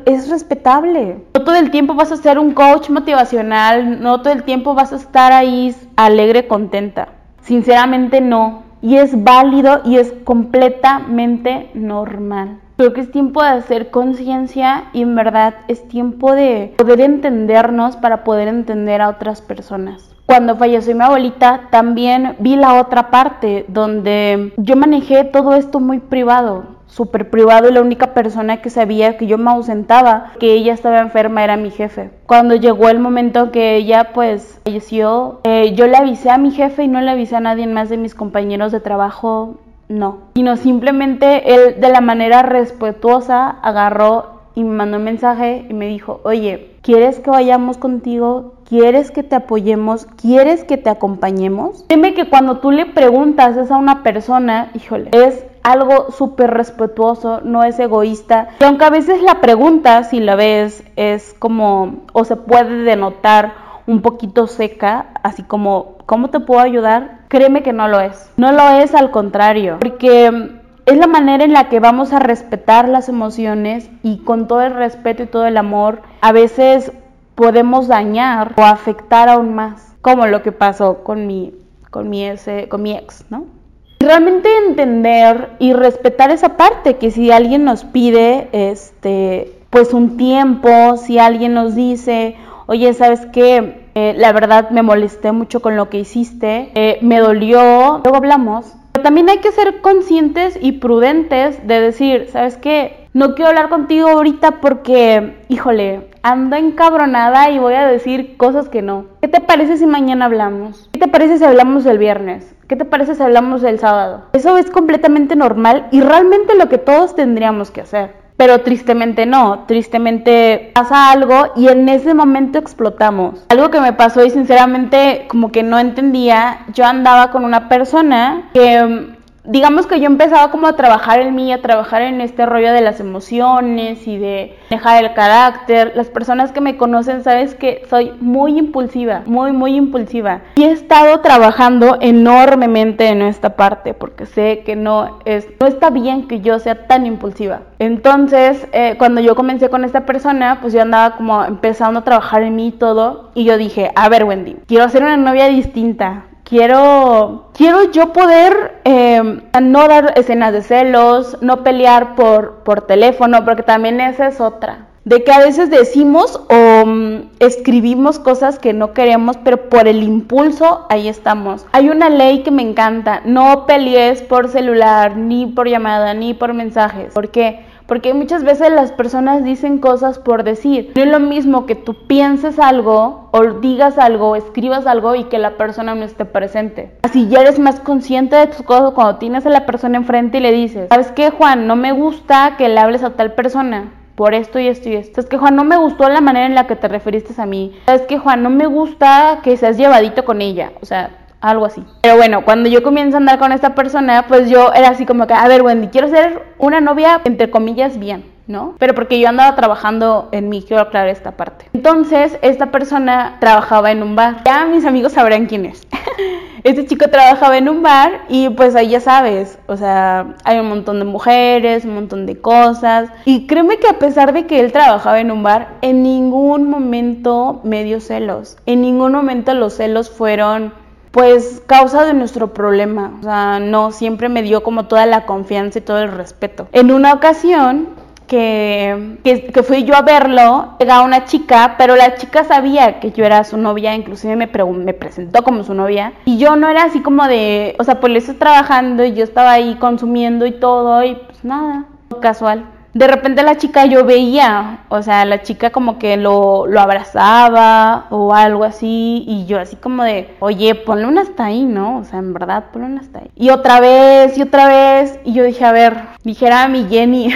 es 0.04 0.30
respetable. 0.30 1.24
No 1.34 1.44
todo 1.44 1.56
el 1.56 1.70
tiempo 1.70 1.94
vas 1.94 2.12
a 2.12 2.16
ser 2.16 2.38
un 2.38 2.52
coach 2.52 2.90
motivacional, 2.90 4.00
no 4.00 4.20
todo 4.22 4.32
el 4.32 4.44
tiempo 4.44 4.74
vas 4.74 4.92
a 4.92 4.96
estar 4.96 5.32
ahí 5.32 5.74
alegre, 5.96 6.46
contenta. 6.46 7.08
Sinceramente 7.42 8.20
no 8.20 8.67
y 8.82 8.96
es 8.96 9.22
válido 9.24 9.80
y 9.84 9.96
es 9.96 10.12
completamente 10.24 11.70
normal. 11.74 12.60
Creo 12.76 12.92
que 12.92 13.00
es 13.00 13.10
tiempo 13.10 13.42
de 13.42 13.48
hacer 13.48 13.90
conciencia 13.90 14.84
y 14.92 15.02
en 15.02 15.16
verdad 15.16 15.54
es 15.66 15.88
tiempo 15.88 16.34
de 16.34 16.74
poder 16.78 17.00
entendernos 17.00 17.96
para 17.96 18.22
poder 18.22 18.46
entender 18.46 19.00
a 19.00 19.08
otras 19.08 19.40
personas. 19.40 20.14
Cuando 20.26 20.56
falleció 20.56 20.94
mi 20.94 21.02
abuelita, 21.02 21.68
también 21.70 22.36
vi 22.38 22.54
la 22.54 22.74
otra 22.74 23.10
parte 23.10 23.64
donde 23.68 24.52
yo 24.58 24.76
manejé 24.76 25.24
todo 25.24 25.54
esto 25.54 25.80
muy 25.80 25.98
privado 25.98 26.77
súper 26.98 27.30
privado 27.30 27.68
y 27.68 27.72
la 27.72 27.80
única 27.80 28.12
persona 28.12 28.60
que 28.60 28.70
sabía 28.70 29.16
que 29.16 29.28
yo 29.28 29.38
me 29.38 29.52
ausentaba, 29.52 30.32
que 30.40 30.52
ella 30.54 30.74
estaba 30.74 30.98
enferma, 30.98 31.44
era 31.44 31.56
mi 31.56 31.70
jefe. 31.70 32.10
Cuando 32.26 32.56
llegó 32.56 32.88
el 32.88 32.98
momento 32.98 33.52
que 33.52 33.76
ella 33.76 34.10
pues 34.12 34.60
falleció, 34.64 35.38
eh, 35.44 35.74
yo 35.76 35.86
le 35.86 35.96
avisé 35.96 36.30
a 36.30 36.38
mi 36.38 36.50
jefe 36.50 36.82
y 36.82 36.88
no 36.88 37.00
le 37.00 37.12
avisé 37.12 37.36
a 37.36 37.40
nadie 37.40 37.68
más 37.68 37.88
de 37.88 37.98
mis 37.98 38.16
compañeros 38.16 38.72
de 38.72 38.80
trabajo, 38.80 39.58
no. 39.88 40.18
Sino 40.34 40.56
simplemente 40.56 41.54
él 41.54 41.80
de 41.80 41.88
la 41.88 42.00
manera 42.00 42.42
respetuosa 42.42 43.48
agarró 43.48 44.38
y 44.56 44.64
me 44.64 44.74
mandó 44.74 44.96
un 44.96 45.04
mensaje 45.04 45.66
y 45.70 45.74
me 45.74 45.86
dijo, 45.86 46.20
oye, 46.24 46.72
¿quieres 46.82 47.20
que 47.20 47.30
vayamos 47.30 47.78
contigo? 47.78 48.54
¿Quieres 48.68 49.12
que 49.12 49.22
te 49.22 49.36
apoyemos? 49.36 50.06
¿Quieres 50.20 50.64
que 50.64 50.76
te 50.76 50.90
acompañemos? 50.90 51.86
Dime 51.88 52.12
que 52.12 52.28
cuando 52.28 52.58
tú 52.58 52.72
le 52.72 52.86
preguntas 52.86 53.56
eso 53.56 53.76
a 53.76 53.78
una 53.78 54.02
persona, 54.02 54.72
híjole, 54.74 55.10
es 55.12 55.44
algo 55.72 56.10
súper 56.10 56.50
respetuoso, 56.50 57.40
no 57.42 57.64
es 57.64 57.78
egoísta. 57.78 58.48
Y 58.60 58.64
aunque 58.64 58.84
a 58.84 58.90
veces 58.90 59.22
la 59.22 59.40
pregunta, 59.40 60.04
si 60.04 60.20
la 60.20 60.34
ves, 60.34 60.84
es 60.96 61.34
como, 61.38 62.04
o 62.12 62.24
se 62.24 62.36
puede 62.36 62.82
denotar 62.82 63.54
un 63.86 64.02
poquito 64.02 64.46
seca, 64.46 65.06
así 65.22 65.42
como, 65.42 65.96
¿cómo 66.06 66.28
te 66.28 66.40
puedo 66.40 66.60
ayudar? 66.60 67.20
Créeme 67.28 67.62
que 67.62 67.72
no 67.72 67.88
lo 67.88 68.00
es. 68.00 68.30
No 68.36 68.52
lo 68.52 68.68
es 68.68 68.94
al 68.94 69.10
contrario, 69.10 69.78
porque 69.80 70.60
es 70.86 70.96
la 70.96 71.06
manera 71.06 71.44
en 71.44 71.52
la 71.52 71.68
que 71.68 71.80
vamos 71.80 72.12
a 72.12 72.18
respetar 72.18 72.88
las 72.88 73.08
emociones 73.08 73.90
y 74.02 74.18
con 74.24 74.48
todo 74.48 74.62
el 74.62 74.74
respeto 74.74 75.22
y 75.22 75.26
todo 75.26 75.46
el 75.46 75.56
amor, 75.56 76.00
a 76.20 76.32
veces 76.32 76.92
podemos 77.34 77.88
dañar 77.88 78.54
o 78.56 78.62
afectar 78.62 79.28
aún 79.28 79.54
más, 79.54 79.94
como 80.00 80.26
lo 80.26 80.42
que 80.42 80.52
pasó 80.52 81.04
con 81.04 81.26
mi, 81.26 81.54
con 81.90 82.08
mi, 82.08 82.30
con 82.68 82.82
mi 82.82 82.92
ex, 82.92 83.24
¿no? 83.30 83.57
Realmente 84.00 84.48
entender 84.68 85.50
y 85.58 85.72
respetar 85.72 86.30
esa 86.30 86.56
parte, 86.56 86.96
que 86.96 87.10
si 87.10 87.32
alguien 87.32 87.64
nos 87.64 87.84
pide, 87.84 88.48
este, 88.52 89.52
pues 89.70 89.92
un 89.92 90.16
tiempo, 90.16 90.96
si 90.96 91.18
alguien 91.18 91.52
nos 91.52 91.74
dice, 91.74 92.36
oye, 92.66 92.92
¿sabes 92.94 93.26
qué? 93.32 93.88
Eh, 93.94 94.14
la 94.16 94.32
verdad 94.32 94.70
me 94.70 94.82
molesté 94.82 95.32
mucho 95.32 95.60
con 95.60 95.76
lo 95.76 95.90
que 95.90 95.98
hiciste, 95.98 96.70
eh, 96.74 96.98
me 97.02 97.18
dolió, 97.18 98.00
luego 98.04 98.16
hablamos. 98.16 98.66
Pero 98.92 99.02
también 99.02 99.28
hay 99.28 99.38
que 99.38 99.52
ser 99.52 99.80
conscientes 99.80 100.56
y 100.60 100.72
prudentes 100.72 101.66
de 101.66 101.80
decir, 101.80 102.28
¿sabes 102.32 102.56
qué? 102.56 103.07
No 103.18 103.34
quiero 103.34 103.48
hablar 103.48 103.68
contigo 103.68 104.10
ahorita 104.10 104.60
porque, 104.60 105.42
híjole, 105.48 106.08
ando 106.22 106.54
encabronada 106.54 107.50
y 107.50 107.58
voy 107.58 107.74
a 107.74 107.88
decir 107.88 108.36
cosas 108.36 108.68
que 108.68 108.80
no. 108.80 109.06
¿Qué 109.20 109.26
te 109.26 109.40
parece 109.40 109.76
si 109.76 109.86
mañana 109.86 110.26
hablamos? 110.26 110.88
¿Qué 110.92 111.00
te 111.00 111.08
parece 111.08 111.36
si 111.36 111.44
hablamos 111.44 111.84
el 111.86 111.98
viernes? 111.98 112.54
¿Qué 112.68 112.76
te 112.76 112.84
parece 112.84 113.16
si 113.16 113.22
hablamos 113.24 113.64
el 113.64 113.80
sábado? 113.80 114.26
Eso 114.34 114.56
es 114.56 114.70
completamente 114.70 115.34
normal 115.34 115.88
y 115.90 116.00
realmente 116.00 116.54
lo 116.54 116.68
que 116.68 116.78
todos 116.78 117.16
tendríamos 117.16 117.72
que 117.72 117.80
hacer. 117.80 118.14
Pero 118.36 118.60
tristemente 118.60 119.26
no, 119.26 119.64
tristemente 119.66 120.70
pasa 120.72 121.10
algo 121.10 121.48
y 121.56 121.66
en 121.66 121.88
ese 121.88 122.14
momento 122.14 122.60
explotamos. 122.60 123.44
Algo 123.48 123.72
que 123.72 123.80
me 123.80 123.94
pasó 123.94 124.24
y 124.24 124.30
sinceramente 124.30 125.26
como 125.26 125.50
que 125.50 125.64
no 125.64 125.80
entendía, 125.80 126.66
yo 126.72 126.84
andaba 126.84 127.32
con 127.32 127.44
una 127.44 127.68
persona 127.68 128.48
que 128.54 129.17
digamos 129.48 129.86
que 129.86 129.98
yo 129.98 130.06
empezaba 130.06 130.50
como 130.50 130.66
a 130.66 130.74
trabajar 130.74 131.20
en 131.20 131.34
mí, 131.34 131.52
a 131.52 131.62
trabajar 131.62 132.02
en 132.02 132.20
este 132.20 132.44
rollo 132.44 132.70
de 132.72 132.82
las 132.82 133.00
emociones 133.00 134.06
y 134.06 134.18
de 134.18 134.56
dejar 134.70 135.02
el 135.02 135.14
carácter. 135.14 135.92
Las 135.96 136.08
personas 136.08 136.52
que 136.52 136.60
me 136.60 136.76
conocen 136.76 137.24
sabes 137.24 137.54
que 137.54 137.82
soy 137.88 138.12
muy 138.20 138.58
impulsiva, 138.58 139.22
muy, 139.26 139.52
muy 139.52 139.74
impulsiva. 139.74 140.42
Y 140.56 140.64
he 140.64 140.72
estado 140.72 141.20
trabajando 141.20 141.96
enormemente 142.00 143.08
en 143.08 143.22
esta 143.22 143.56
parte 143.56 143.94
porque 143.94 144.26
sé 144.26 144.62
que 144.64 144.76
no, 144.76 145.18
es, 145.24 145.48
no 145.60 145.66
está 145.66 145.90
bien 145.90 146.28
que 146.28 146.40
yo 146.40 146.58
sea 146.58 146.86
tan 146.86 147.06
impulsiva. 147.06 147.62
Entonces, 147.78 148.68
eh, 148.72 148.96
cuando 148.98 149.20
yo 149.20 149.34
comencé 149.34 149.70
con 149.70 149.84
esta 149.84 150.04
persona, 150.04 150.58
pues 150.60 150.74
yo 150.74 150.82
andaba 150.82 151.16
como 151.16 151.44
empezando 151.44 152.00
a 152.00 152.04
trabajar 152.04 152.42
en 152.42 152.54
mí 152.54 152.70
todo. 152.70 153.30
Y 153.34 153.44
yo 153.44 153.56
dije, 153.56 153.92
a 153.94 154.08
ver 154.10 154.24
Wendy, 154.24 154.56
quiero 154.66 154.88
ser 154.90 155.02
una 155.02 155.16
novia 155.16 155.48
distinta 155.48 156.27
quiero, 156.48 157.50
quiero 157.52 157.90
yo 157.92 158.12
poder 158.12 158.80
eh, 158.84 159.40
no 159.60 159.88
dar 159.88 160.14
escenas 160.16 160.52
de 160.52 160.62
celos, 160.62 161.36
no 161.40 161.62
pelear 161.62 162.14
por, 162.14 162.62
por 162.64 162.82
teléfono, 162.82 163.44
porque 163.44 163.62
también 163.62 164.00
esa 164.00 164.28
es 164.28 164.40
otra. 164.40 164.86
De 165.04 165.24
que 165.24 165.32
a 165.32 165.38
veces 165.38 165.70
decimos 165.70 166.40
o 166.50 166.86
mm, 166.86 167.30
escribimos 167.38 168.18
cosas 168.18 168.58
que 168.58 168.72
no 168.72 168.92
queremos, 168.92 169.36
pero 169.38 169.68
por 169.68 169.88
el 169.88 170.02
impulso 170.02 170.86
ahí 170.90 171.08
estamos. 171.08 171.66
Hay 171.72 171.88
una 171.88 172.10
ley 172.10 172.42
que 172.42 172.50
me 172.50 172.62
encanta, 172.62 173.22
no 173.24 173.64
pelees 173.66 174.22
por 174.22 174.48
celular, 174.48 175.16
ni 175.16 175.46
por 175.46 175.68
llamada, 175.68 176.12
ni 176.14 176.34
por 176.34 176.52
mensajes. 176.52 177.14
¿Por 177.14 177.30
qué? 177.30 177.67
Porque 177.88 178.12
muchas 178.12 178.44
veces 178.44 178.70
las 178.70 178.92
personas 178.92 179.42
dicen 179.42 179.78
cosas 179.78 180.18
por 180.18 180.44
decir. 180.44 180.92
No 180.94 181.02
es 181.02 181.08
lo 181.08 181.20
mismo 181.20 181.64
que 181.64 181.74
tú 181.74 182.06
pienses 182.06 182.58
algo 182.58 183.30
o 183.30 183.44
digas 183.62 183.96
algo 183.96 184.28
o 184.28 184.36
escribas 184.36 184.86
algo 184.86 185.14
y 185.14 185.24
que 185.24 185.38
la 185.38 185.56
persona 185.56 185.94
no 185.94 186.04
esté 186.04 186.26
presente. 186.26 186.92
Así 187.02 187.28
ya 187.28 187.40
eres 187.40 187.58
más 187.58 187.80
consciente 187.80 188.36
de 188.36 188.48
tus 188.48 188.60
cosas 188.60 188.90
cuando 188.90 189.16
tienes 189.16 189.46
a 189.46 189.48
la 189.48 189.64
persona 189.64 189.96
enfrente 189.96 190.36
y 190.36 190.42
le 190.42 190.52
dices, 190.52 190.88
¿sabes 190.90 191.12
qué, 191.12 191.30
Juan? 191.30 191.66
No 191.66 191.76
me 191.76 191.92
gusta 191.92 192.56
que 192.58 192.68
le 192.68 192.78
hables 192.78 193.02
a 193.02 193.16
tal 193.16 193.32
persona 193.32 193.94
por 194.16 194.34
esto 194.34 194.58
y 194.58 194.68
esto 194.68 194.90
y 194.90 194.96
esto. 194.96 195.22
Es 195.22 195.26
que 195.26 195.38
Juan, 195.38 195.56
no 195.56 195.64
me 195.64 195.78
gustó 195.78 196.10
la 196.10 196.20
manera 196.20 196.44
en 196.44 196.54
la 196.54 196.66
que 196.66 196.76
te 196.76 196.88
referiste 196.88 197.40
a 197.40 197.46
mí. 197.46 197.74
Es 197.86 198.02
que 198.02 198.18
Juan, 198.18 198.42
no 198.42 198.50
me 198.50 198.66
gusta 198.66 199.40
que 199.42 199.56
seas 199.56 199.78
llevadito 199.78 200.26
con 200.26 200.42
ella. 200.42 200.72
O 200.82 200.84
sea, 200.84 201.27
algo 201.40 201.66
así. 201.66 201.84
Pero 202.02 202.16
bueno, 202.16 202.44
cuando 202.44 202.68
yo 202.68 202.82
comienzo 202.82 203.16
a 203.16 203.20
andar 203.20 203.38
con 203.38 203.52
esta 203.52 203.74
persona, 203.74 204.26
pues 204.28 204.50
yo 204.50 204.72
era 204.72 204.88
así 204.88 205.06
como 205.06 205.26
que, 205.26 205.34
a 205.34 205.46
ver, 205.48 205.62
Wendy, 205.62 205.88
quiero 205.88 206.08
ser 206.08 206.42
una 206.58 206.80
novia, 206.80 207.20
entre 207.24 207.50
comillas, 207.50 207.98
bien, 207.98 208.24
¿no? 208.46 208.74
Pero 208.78 208.94
porque 208.94 209.20
yo 209.20 209.28
andaba 209.28 209.54
trabajando 209.54 210.28
en 210.32 210.48
mí, 210.48 210.64
quiero 210.66 210.82
aclarar 210.82 211.08
esta 211.08 211.32
parte. 211.32 211.66
Entonces, 211.72 212.38
esta 212.42 212.66
persona 212.66 213.36
trabajaba 213.40 213.90
en 213.90 214.02
un 214.02 214.16
bar. 214.16 214.42
Ya 214.44 214.64
mis 214.66 214.84
amigos 214.84 215.12
sabrán 215.12 215.46
quién 215.46 215.66
es. 215.66 215.86
este 216.64 216.86
chico 216.86 217.08
trabajaba 217.08 217.56
en 217.56 217.68
un 217.68 217.82
bar 217.82 218.22
y 218.28 218.48
pues 218.50 218.74
ahí 218.74 218.88
ya 218.88 219.00
sabes, 219.00 219.58
o 219.66 219.76
sea, 219.76 220.34
hay 220.44 220.58
un 220.58 220.68
montón 220.68 220.98
de 220.98 221.04
mujeres, 221.04 221.84
un 221.84 221.94
montón 221.94 222.26
de 222.26 222.40
cosas. 222.40 223.10
Y 223.24 223.46
créeme 223.46 223.78
que 223.78 223.88
a 223.88 223.98
pesar 223.98 224.32
de 224.32 224.46
que 224.46 224.60
él 224.60 224.72
trabajaba 224.72 225.20
en 225.20 225.30
un 225.30 225.42
bar, 225.42 225.76
en 225.82 226.02
ningún 226.02 226.68
momento 226.68 227.60
me 227.64 227.84
dio 227.84 228.00
celos. 228.00 228.56
En 228.66 228.80
ningún 228.80 229.12
momento 229.12 229.54
los 229.54 229.74
celos 229.74 230.10
fueron 230.10 230.72
pues 231.18 231.60
causa 231.66 232.04
de 232.04 232.14
nuestro 232.14 232.54
problema. 232.54 233.16
O 233.18 233.24
sea, 233.24 233.58
no 233.58 233.90
siempre 233.90 234.28
me 234.28 234.44
dio 234.44 234.62
como 234.62 234.86
toda 234.86 235.04
la 235.04 235.26
confianza 235.26 235.80
y 235.80 235.82
todo 235.82 235.98
el 235.98 236.12
respeto. 236.12 236.68
En 236.70 236.92
una 236.92 237.12
ocasión 237.12 237.88
que, 238.28 239.18
que, 239.24 239.62
fui 239.64 239.82
yo 239.82 239.96
a 239.96 240.02
verlo, 240.02 240.76
llega 240.78 241.02
una 241.02 241.24
chica, 241.24 241.74
pero 241.76 241.96
la 241.96 242.14
chica 242.14 242.44
sabía 242.44 243.00
que 243.00 243.10
yo 243.10 243.24
era 243.24 243.42
su 243.42 243.56
novia, 243.56 243.96
inclusive 243.96 244.36
me, 244.36 244.46
me 244.46 244.94
presentó 244.94 245.42
como 245.42 245.64
su 245.64 245.74
novia. 245.74 246.12
Y 246.24 246.38
yo 246.38 246.54
no 246.54 246.68
era 246.68 246.84
así 246.84 247.00
como 247.00 247.26
de, 247.26 247.74
o 247.80 247.82
sea, 247.82 247.98
pues 247.98 248.12
le 248.12 248.20
estoy 248.20 248.36
trabajando 248.36 249.04
y 249.04 249.14
yo 249.14 249.24
estaba 249.24 249.50
ahí 249.50 249.74
consumiendo 249.80 250.46
y 250.46 250.52
todo 250.52 251.02
y 251.02 251.16
pues 251.16 251.42
nada, 251.42 251.86
casual 252.20 252.77
de 252.94 253.06
repente 253.06 253.42
la 253.42 253.56
chica 253.56 253.86
yo 253.86 254.04
veía, 254.04 254.80
o 254.88 255.02
sea, 255.02 255.24
la 255.24 255.42
chica 255.42 255.70
como 255.70 255.98
que 255.98 256.16
lo, 256.16 256.66
lo, 256.66 256.80
abrazaba 256.80 258.06
o 258.10 258.34
algo 258.34 258.64
así, 258.64 259.24
y 259.26 259.46
yo 259.46 259.60
así 259.60 259.76
como 259.76 260.04
de, 260.04 260.34
oye, 260.40 260.74
ponle 260.74 261.06
una 261.06 261.22
hasta 261.22 261.44
ahí, 261.46 261.64
¿no? 261.64 261.98
O 261.98 262.04
sea, 262.04 262.18
en 262.18 262.32
verdad, 262.32 262.66
ponle 262.72 262.88
una 262.88 263.00
hasta 263.00 263.20
ahí. 263.20 263.30
Y 263.36 263.50
otra 263.50 263.80
vez, 263.80 264.36
y 264.38 264.42
otra 264.42 264.66
vez, 264.68 265.20
y 265.24 265.32
yo 265.34 265.44
dije, 265.44 265.64
a 265.64 265.72
ver, 265.72 265.96
dijera 266.24 266.66
mi 266.68 266.86
Jenny, 266.88 267.30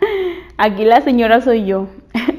aquí 0.58 0.84
la 0.84 1.00
señora 1.00 1.40
soy 1.40 1.64
yo. 1.64 1.86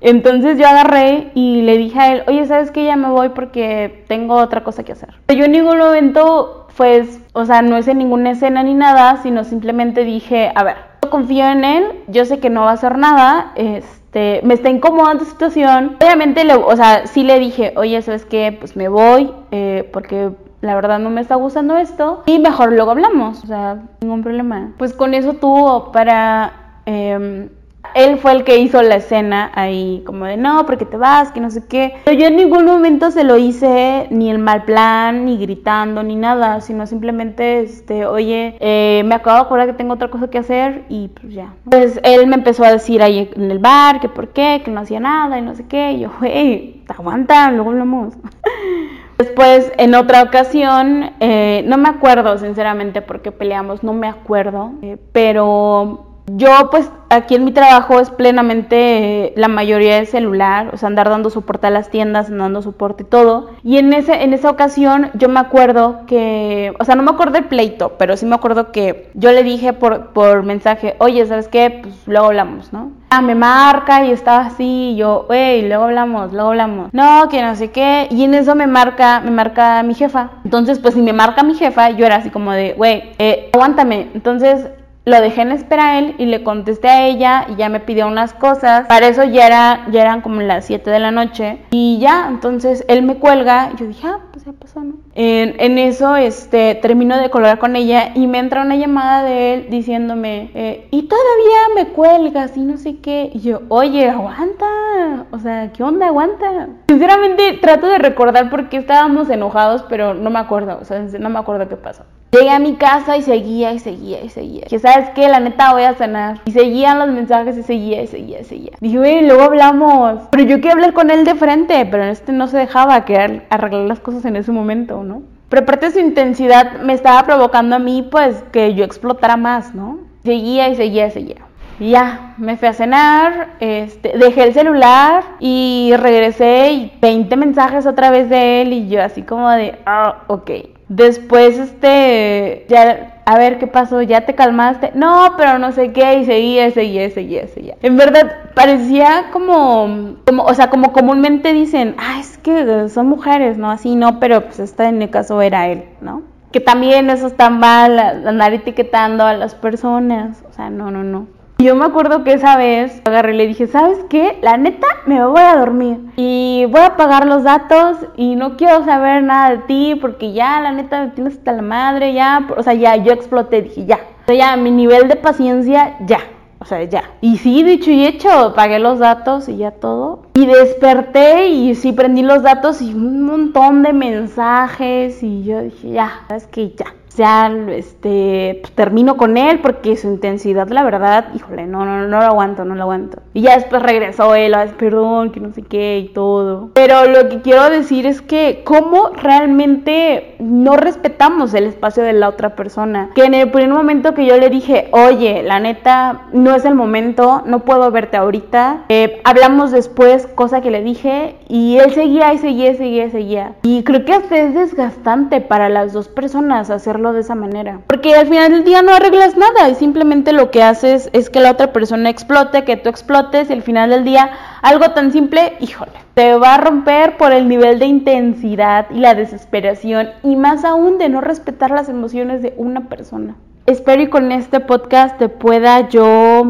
Entonces 0.00 0.58
yo 0.58 0.66
agarré 0.68 1.30
y 1.34 1.62
le 1.62 1.78
dije 1.78 1.98
a 1.98 2.12
él, 2.12 2.22
oye, 2.28 2.46
¿sabes 2.46 2.70
qué? 2.70 2.84
Ya 2.84 2.96
me 2.96 3.08
voy 3.08 3.30
porque 3.30 4.04
tengo 4.08 4.34
otra 4.34 4.62
cosa 4.62 4.84
que 4.84 4.92
hacer. 4.92 5.14
Yo 5.28 5.44
en 5.44 5.52
ningún 5.52 5.78
momento, 5.78 6.66
pues, 6.76 7.20
o 7.32 7.44
sea, 7.44 7.62
no 7.62 7.78
hice 7.78 7.94
ninguna 7.94 8.30
escena 8.30 8.62
ni 8.62 8.74
nada, 8.74 9.20
sino 9.22 9.44
simplemente 9.44 10.04
dije, 10.04 10.52
a 10.54 10.62
ver, 10.62 10.76
confío 11.10 11.46
en 11.46 11.64
él, 11.64 11.84
yo 12.06 12.24
sé 12.24 12.38
que 12.38 12.50
no 12.50 12.62
va 12.62 12.70
a 12.70 12.74
hacer 12.74 12.98
nada, 12.98 13.52
este, 13.56 14.40
me 14.44 14.54
está 14.54 14.68
incomodando 14.68 15.24
la 15.24 15.30
situación. 15.30 15.96
Obviamente, 16.02 16.44
le, 16.44 16.54
o 16.54 16.76
sea, 16.76 17.06
sí 17.06 17.24
le 17.24 17.38
dije, 17.38 17.72
oye, 17.76 18.00
¿sabes 18.02 18.24
qué? 18.24 18.56
Pues 18.58 18.76
me 18.76 18.88
voy, 18.88 19.32
eh, 19.50 19.88
porque 19.92 20.30
la 20.60 20.74
verdad 20.74 20.98
no 20.98 21.10
me 21.10 21.20
está 21.20 21.36
gustando 21.36 21.76
esto, 21.76 22.22
y 22.26 22.38
mejor 22.38 22.72
luego 22.72 22.90
hablamos, 22.90 23.44
o 23.44 23.46
sea, 23.46 23.82
ningún 24.00 24.22
problema. 24.22 24.72
Pues 24.78 24.92
con 24.92 25.14
eso 25.14 25.34
tuvo 25.34 25.92
para... 25.92 26.80
Em, 26.86 27.48
Él 27.94 28.18
fue 28.18 28.32
el 28.32 28.44
que 28.44 28.58
hizo 28.58 28.82
la 28.82 28.96
escena 28.96 29.50
ahí, 29.54 30.02
como 30.06 30.24
de 30.24 30.36
no, 30.36 30.66
porque 30.66 30.84
te 30.84 30.96
vas, 30.96 31.32
que 31.32 31.40
no 31.40 31.50
sé 31.50 31.66
qué. 31.66 31.94
Pero 32.04 32.18
yo 32.18 32.26
en 32.26 32.36
ningún 32.36 32.64
momento 32.64 33.10
se 33.10 33.24
lo 33.24 33.36
hice 33.36 34.06
ni 34.10 34.30
el 34.30 34.38
mal 34.38 34.64
plan, 34.64 35.24
ni 35.24 35.38
gritando, 35.38 36.02
ni 36.02 36.16
nada, 36.16 36.60
sino 36.60 36.86
simplemente, 36.86 37.60
este, 37.60 38.06
oye, 38.06 38.56
eh, 38.60 39.02
me 39.04 39.14
acabo 39.14 39.36
de 39.36 39.42
acordar 39.42 39.66
que 39.66 39.72
tengo 39.74 39.94
otra 39.94 40.08
cosa 40.08 40.28
que 40.28 40.38
hacer 40.38 40.84
y 40.88 41.08
pues 41.08 41.32
ya. 41.32 41.54
Pues 41.70 42.00
él 42.02 42.26
me 42.26 42.36
empezó 42.36 42.64
a 42.64 42.72
decir 42.72 43.02
ahí 43.02 43.30
en 43.34 43.50
el 43.50 43.58
bar 43.58 44.00
que 44.00 44.08
por 44.08 44.28
qué, 44.28 44.62
que 44.64 44.70
no 44.70 44.80
hacía 44.80 45.00
nada 45.00 45.38
y 45.38 45.42
no 45.42 45.54
sé 45.54 45.66
qué. 45.66 45.92
Y 45.92 46.00
yo, 46.00 46.10
güey, 46.18 46.82
aguanta, 46.88 47.50
luego 47.50 47.70
hablamos. 47.70 48.14
Después, 49.18 49.72
en 49.78 49.96
otra 49.96 50.22
ocasión, 50.22 51.10
eh, 51.18 51.64
no 51.66 51.76
me 51.76 51.88
acuerdo 51.88 52.38
sinceramente 52.38 53.02
por 53.02 53.20
qué 53.20 53.32
peleamos, 53.32 53.82
no 53.82 53.92
me 53.92 54.06
acuerdo, 54.06 54.70
eh, 54.80 54.96
pero 55.10 56.07
yo 56.30 56.68
pues 56.70 56.90
aquí 57.10 57.34
en 57.34 57.44
mi 57.44 57.52
trabajo 57.52 58.00
es 58.00 58.10
plenamente 58.10 59.32
la 59.36 59.48
mayoría 59.48 59.96
de 59.96 60.06
celular, 60.06 60.70
o 60.72 60.76
sea, 60.76 60.88
andar 60.88 61.08
dando 61.08 61.30
soporte 61.30 61.66
a 61.66 61.70
las 61.70 61.90
tiendas, 61.90 62.30
dando 62.30 62.62
soporte 62.62 63.02
y 63.02 63.06
todo. 63.06 63.50
Y 63.62 63.78
en, 63.78 63.92
ese, 63.92 64.22
en 64.22 64.34
esa 64.34 64.50
ocasión 64.50 65.10
yo 65.14 65.28
me 65.28 65.40
acuerdo 65.40 66.00
que, 66.06 66.74
o 66.78 66.84
sea, 66.84 66.94
no 66.94 67.02
me 67.02 67.10
acuerdo 67.10 67.34
del 67.34 67.44
pleito, 67.44 67.94
pero 67.98 68.16
sí 68.16 68.26
me 68.26 68.34
acuerdo 68.34 68.72
que 68.72 69.10
yo 69.14 69.32
le 69.32 69.42
dije 69.42 69.72
por, 69.72 70.08
por 70.08 70.42
mensaje, 70.42 70.96
oye, 70.98 71.24
¿sabes 71.26 71.48
qué? 71.48 71.80
Pues 71.82 71.94
luego 72.06 72.26
hablamos, 72.26 72.72
¿no? 72.72 72.92
Ah, 73.10 73.22
me 73.22 73.34
marca 73.34 74.04
y 74.04 74.10
estaba 74.10 74.46
así, 74.46 74.90
y 74.90 74.96
yo, 74.96 75.26
wey, 75.30 75.66
luego 75.66 75.84
hablamos, 75.84 76.32
luego 76.32 76.50
hablamos. 76.50 76.92
No, 76.92 77.28
que 77.30 77.40
no 77.40 77.56
sé 77.56 77.70
qué. 77.70 78.06
Y 78.10 78.24
en 78.24 78.34
eso 78.34 78.54
me 78.54 78.66
marca, 78.66 79.20
me 79.20 79.30
marca 79.30 79.82
mi 79.82 79.94
jefa. 79.94 80.30
Entonces, 80.44 80.78
pues 80.78 80.92
si 80.92 81.00
me 81.00 81.14
marca 81.14 81.42
mi 81.42 81.54
jefa, 81.54 81.88
yo 81.90 82.04
era 82.04 82.16
así 82.16 82.28
como 82.28 82.52
de, 82.52 82.74
wey, 82.76 83.14
eh, 83.18 83.48
aguántame. 83.54 84.08
Entonces 84.12 84.68
lo 85.08 85.20
dejé 85.20 85.42
en 85.42 85.52
espera 85.52 85.92
a 85.92 85.98
él 85.98 86.14
y 86.18 86.26
le 86.26 86.42
contesté 86.42 86.88
a 86.88 87.06
ella 87.06 87.46
y 87.48 87.56
ya 87.56 87.68
me 87.68 87.80
pidió 87.80 88.06
unas 88.06 88.32
cosas. 88.34 88.86
Para 88.86 89.08
eso 89.08 89.24
ya, 89.24 89.46
era, 89.46 89.86
ya 89.90 90.02
eran 90.02 90.20
como 90.20 90.40
las 90.40 90.66
7 90.66 90.90
de 90.90 90.98
la 90.98 91.10
noche 91.10 91.58
y 91.70 91.98
ya, 91.98 92.26
entonces 92.28 92.84
él 92.88 93.02
me 93.02 93.16
cuelga 93.16 93.68
yo 93.76 93.86
dije, 93.86 94.06
ah, 94.06 94.20
pues 94.32 94.44
ya 94.44 94.52
pasó, 94.52 94.82
¿no? 94.82 94.94
En, 95.14 95.78
eso, 95.78 96.16
este, 96.16 96.76
termino 96.76 97.18
de 97.18 97.30
colgar 97.30 97.58
con 97.58 97.76
ella 97.76 98.12
y 98.14 98.26
me 98.26 98.38
entra 98.38 98.62
una 98.62 98.76
llamada 98.76 99.22
de 99.24 99.54
él 99.54 99.66
diciéndome, 99.70 100.50
eh, 100.54 100.88
y 100.90 101.02
todavía 101.02 101.58
me 101.74 101.88
cuelgas 101.88 102.56
y 102.56 102.60
no 102.60 102.76
sé 102.76 102.98
qué. 102.98 103.30
Y 103.34 103.40
yo, 103.40 103.62
oye, 103.68 104.08
aguanta, 104.08 105.26
o 105.30 105.38
sea, 105.38 105.72
¿qué 105.72 105.82
onda? 105.82 106.06
Aguanta. 106.08 106.68
Sinceramente 106.88 107.58
trato 107.60 107.88
de 107.88 107.98
recordar 107.98 108.50
por 108.50 108.68
qué 108.68 108.78
estábamos 108.78 109.28
enojados, 109.30 109.84
pero 109.88 110.14
no 110.14 110.30
me 110.30 110.38
acuerdo, 110.38 110.78
o 110.80 110.84
sea, 110.84 111.00
no 111.00 111.30
me 111.30 111.38
acuerdo 111.38 111.68
qué 111.68 111.76
pasó. 111.76 112.04
Llegué 112.30 112.50
a 112.50 112.58
mi 112.58 112.74
casa 112.74 113.16
y 113.16 113.22
seguía 113.22 113.72
y 113.72 113.78
seguía 113.78 114.22
y 114.22 114.28
seguía. 114.28 114.64
Que 114.68 114.78
sabes 114.78 115.08
qué, 115.14 115.28
la 115.28 115.40
neta 115.40 115.72
voy 115.72 115.84
a 115.84 115.94
cenar. 115.94 116.40
Y 116.44 116.52
seguían 116.52 116.98
los 116.98 117.08
mensajes 117.08 117.56
y 117.56 117.62
seguía 117.62 118.02
y 118.02 118.06
seguía 118.06 118.40
y 118.40 118.44
seguía. 118.44 118.72
Dije, 118.80 118.98
güey, 118.98 119.26
luego 119.26 119.44
hablamos. 119.44 120.24
Pero 120.30 120.44
yo 120.44 120.56
quería 120.56 120.72
hablar 120.72 120.92
con 120.92 121.10
él 121.10 121.24
de 121.24 121.34
frente, 121.34 121.86
pero 121.86 122.04
este 122.04 122.32
no 122.32 122.46
se 122.46 122.58
dejaba 122.58 123.06
que 123.06 123.42
arreglar 123.48 123.86
las 123.86 124.00
cosas 124.00 124.26
en 124.26 124.36
ese 124.36 124.52
momento, 124.52 125.02
¿no? 125.04 125.22
Pero 125.48 125.62
aparte 125.62 125.86
de 125.86 125.92
su 125.92 126.00
intensidad 126.00 126.80
me 126.82 126.92
estaba 126.92 127.22
provocando 127.24 127.76
a 127.76 127.78
mí, 127.78 128.06
pues, 128.10 128.44
que 128.52 128.74
yo 128.74 128.84
explotara 128.84 129.38
más, 129.38 129.74
¿no? 129.74 129.98
Seguía 130.22 130.68
y 130.68 130.76
seguía 130.76 131.06
y 131.06 131.10
seguía. 131.10 131.47
Ya, 131.80 132.34
me 132.38 132.56
fui 132.56 132.68
a 132.68 132.72
cenar, 132.72 133.56
este, 133.60 134.18
dejé 134.18 134.44
el 134.44 134.52
celular 134.52 135.22
y 135.38 135.92
regresé 135.96 136.72
y 136.72 136.98
20 137.00 137.36
mensajes 137.36 137.86
otra 137.86 138.10
vez 138.10 138.28
de 138.28 138.62
él 138.62 138.72
y 138.72 138.88
yo 138.88 139.02
así 139.02 139.22
como 139.22 139.48
de, 139.50 139.78
ah, 139.86 140.24
ok. 140.26 140.50
Después, 140.88 141.58
este, 141.58 142.64
ya, 142.68 143.20
a 143.26 143.38
ver 143.38 143.58
qué 143.58 143.66
pasó, 143.66 144.00
ya 144.00 144.22
te 144.22 144.34
calmaste. 144.34 144.92
No, 144.94 145.34
pero 145.36 145.58
no 145.58 145.70
sé 145.72 145.92
qué, 145.92 146.20
y 146.20 146.24
seguía, 146.24 146.70
seguía, 146.70 147.10
seguía, 147.10 147.46
seguía. 147.46 147.76
En 147.82 147.96
verdad, 147.96 148.32
parecía 148.54 149.26
como, 149.32 150.16
como, 150.26 150.44
o 150.44 150.54
sea, 150.54 150.70
como 150.70 150.92
comúnmente 150.92 151.52
dicen, 151.52 151.94
ah, 151.98 152.18
es 152.18 152.38
que 152.38 152.88
son 152.88 153.06
mujeres, 153.06 153.58
¿no? 153.58 153.70
Así 153.70 153.96
no, 153.96 154.18
pero 154.18 154.46
pues 154.46 154.58
esta 154.60 154.88
en 154.88 155.02
el 155.02 155.10
caso 155.10 155.42
era 155.42 155.68
él, 155.68 155.84
¿no? 156.00 156.22
Que 156.52 156.60
también 156.60 157.10
eso 157.10 157.26
está 157.26 157.50
mal, 157.50 157.98
andar 157.98 158.54
etiquetando 158.54 159.24
a 159.24 159.34
las 159.34 159.54
personas. 159.54 160.42
O 160.48 160.52
sea, 160.54 160.70
no, 160.70 160.90
no, 160.90 161.04
no. 161.04 161.26
Yo 161.60 161.74
me 161.74 161.86
acuerdo 161.86 162.22
que 162.22 162.34
esa 162.34 162.56
vez 162.56 163.02
agarré 163.04 163.34
y 163.34 163.36
le 163.36 163.48
dije, 163.48 163.66
¿sabes 163.66 163.98
qué? 164.08 164.38
La 164.42 164.56
neta, 164.56 164.86
me 165.06 165.26
voy 165.26 165.40
a 165.40 165.56
dormir 165.56 165.98
y 166.14 166.66
voy 166.70 166.82
a 166.82 166.96
pagar 166.96 167.26
los 167.26 167.42
datos 167.42 167.96
y 168.14 168.36
no 168.36 168.56
quiero 168.56 168.84
saber 168.84 169.24
nada 169.24 169.50
de 169.50 169.58
ti 169.58 169.98
porque 170.00 170.32
ya, 170.32 170.60
la 170.60 170.70
neta, 170.70 171.02
me 171.02 171.08
tienes 171.08 171.38
hasta 171.38 171.50
la 171.50 171.62
madre, 171.62 172.14
ya, 172.14 172.46
o 172.56 172.62
sea, 172.62 172.74
ya, 172.74 172.94
yo 172.94 173.12
exploté, 173.12 173.62
dije, 173.62 173.86
ya. 173.86 173.98
O 174.22 174.26
sea, 174.26 174.36
ya, 174.36 174.56
mi 174.56 174.70
nivel 174.70 175.08
de 175.08 175.16
paciencia, 175.16 175.96
ya. 176.06 176.20
O 176.60 176.64
sea, 176.64 176.84
ya. 176.84 177.10
Y 177.20 177.38
sí, 177.38 177.64
dicho 177.64 177.90
y 177.90 178.06
hecho, 178.06 178.52
pagué 178.54 178.78
los 178.78 179.00
datos 179.00 179.48
y 179.48 179.56
ya 179.56 179.72
todo. 179.72 180.27
Y 180.38 180.46
desperté 180.46 181.48
y 181.48 181.74
sí 181.74 181.90
prendí 181.90 182.22
los 182.22 182.44
datos 182.44 182.80
y 182.80 182.94
un 182.94 183.22
montón 183.22 183.82
de 183.82 183.92
mensajes 183.92 185.20
y 185.20 185.42
yo 185.42 185.62
dije, 185.62 185.90
ya, 185.90 186.22
sabes 186.28 186.46
que 186.46 186.70
ya 186.76 186.94
ya 187.18 187.52
este, 187.70 188.60
pues, 188.62 188.72
termino 188.72 189.16
con 189.16 189.36
él 189.36 189.58
porque 189.60 189.96
su 189.96 190.06
intensidad, 190.08 190.68
la 190.68 190.84
verdad, 190.84 191.26
híjole, 191.34 191.66
no, 191.66 191.84
no, 191.84 192.06
no 192.06 192.20
lo 192.20 192.24
aguanto, 192.24 192.64
no 192.64 192.74
lo 192.74 192.82
aguanto. 192.82 193.18
Y 193.34 193.42
ya 193.42 193.56
después 193.56 193.82
regresó 193.82 194.34
él, 194.34 194.54
a 194.54 194.64
perdón, 194.78 195.32
que 195.32 195.40
no 195.40 195.52
sé 195.52 195.62
qué 195.62 195.98
y 195.98 196.08
todo. 196.08 196.70
Pero 196.74 197.06
lo 197.06 197.28
que 197.28 197.42
quiero 197.42 197.68
decir 197.68 198.06
es 198.06 198.22
que 198.22 198.62
cómo 198.64 199.10
realmente 199.20 200.36
no 200.38 200.76
respetamos 200.76 201.52
el 201.54 201.64
espacio 201.64 202.04
de 202.04 202.12
la 202.12 202.28
otra 202.28 202.54
persona. 202.54 203.10
Que 203.14 203.24
en 203.24 203.34
el 203.34 203.50
primer 203.50 203.74
momento 203.74 204.14
que 204.14 204.24
yo 204.24 204.38
le 204.38 204.48
dije, 204.48 204.88
oye, 204.92 205.42
la 205.42 205.58
neta, 205.58 206.22
no 206.32 206.54
es 206.54 206.64
el 206.64 206.74
momento, 206.74 207.42
no 207.44 207.60
puedo 207.60 207.90
verte 207.90 208.16
ahorita. 208.16 208.84
Eh, 208.88 209.20
hablamos 209.24 209.72
después, 209.72 210.27
cosa 210.28 210.60
que 210.60 210.70
le 210.70 210.82
dije, 210.82 211.36
y 211.48 211.76
él 211.78 211.92
seguía 211.92 212.32
y 212.32 212.38
seguía 212.38 212.70
y 212.70 212.76
seguía 212.76 213.10
seguía. 213.10 213.52
Y 213.62 213.82
creo 213.84 214.04
que 214.04 214.14
hasta 214.14 214.36
es 214.36 214.54
desgastante 214.54 215.40
para 215.40 215.68
las 215.68 215.92
dos 215.92 216.08
personas 216.08 216.70
hacerlo 216.70 217.12
de 217.12 217.20
esa 217.20 217.34
manera. 217.34 217.80
Porque 217.86 218.14
al 218.14 218.26
final 218.26 218.50
del 218.50 218.64
día 218.64 218.82
no 218.82 218.92
arreglas 218.92 219.36
nada 219.36 219.68
y 219.68 219.74
simplemente 219.74 220.32
lo 220.32 220.50
que 220.50 220.62
haces 220.62 221.10
es 221.12 221.30
que 221.30 221.40
la 221.40 221.52
otra 221.52 221.72
persona 221.72 222.10
explote, 222.10 222.64
que 222.64 222.76
tú 222.76 222.88
explotes 222.88 223.50
y 223.50 223.52
al 223.52 223.62
final 223.62 223.90
del 223.90 224.04
día 224.04 224.30
algo 224.62 224.90
tan 224.90 225.12
simple, 225.12 225.54
híjole, 225.60 225.92
te 226.14 226.34
va 226.34 226.54
a 226.54 226.58
romper 226.58 227.16
por 227.16 227.32
el 227.32 227.48
nivel 227.48 227.78
de 227.78 227.86
intensidad 227.86 228.86
y 228.90 228.98
la 228.98 229.14
desesperación 229.14 230.08
y 230.22 230.36
más 230.36 230.64
aún 230.64 230.98
de 230.98 231.08
no 231.08 231.20
respetar 231.20 231.70
las 231.70 231.88
emociones 231.88 232.42
de 232.42 232.54
una 232.56 232.88
persona. 232.88 233.36
Espero 233.66 234.02
y 234.02 234.08
con 234.08 234.32
este 234.32 234.60
podcast 234.60 235.18
te 235.18 235.28
pueda 235.28 235.88
yo 235.88 236.42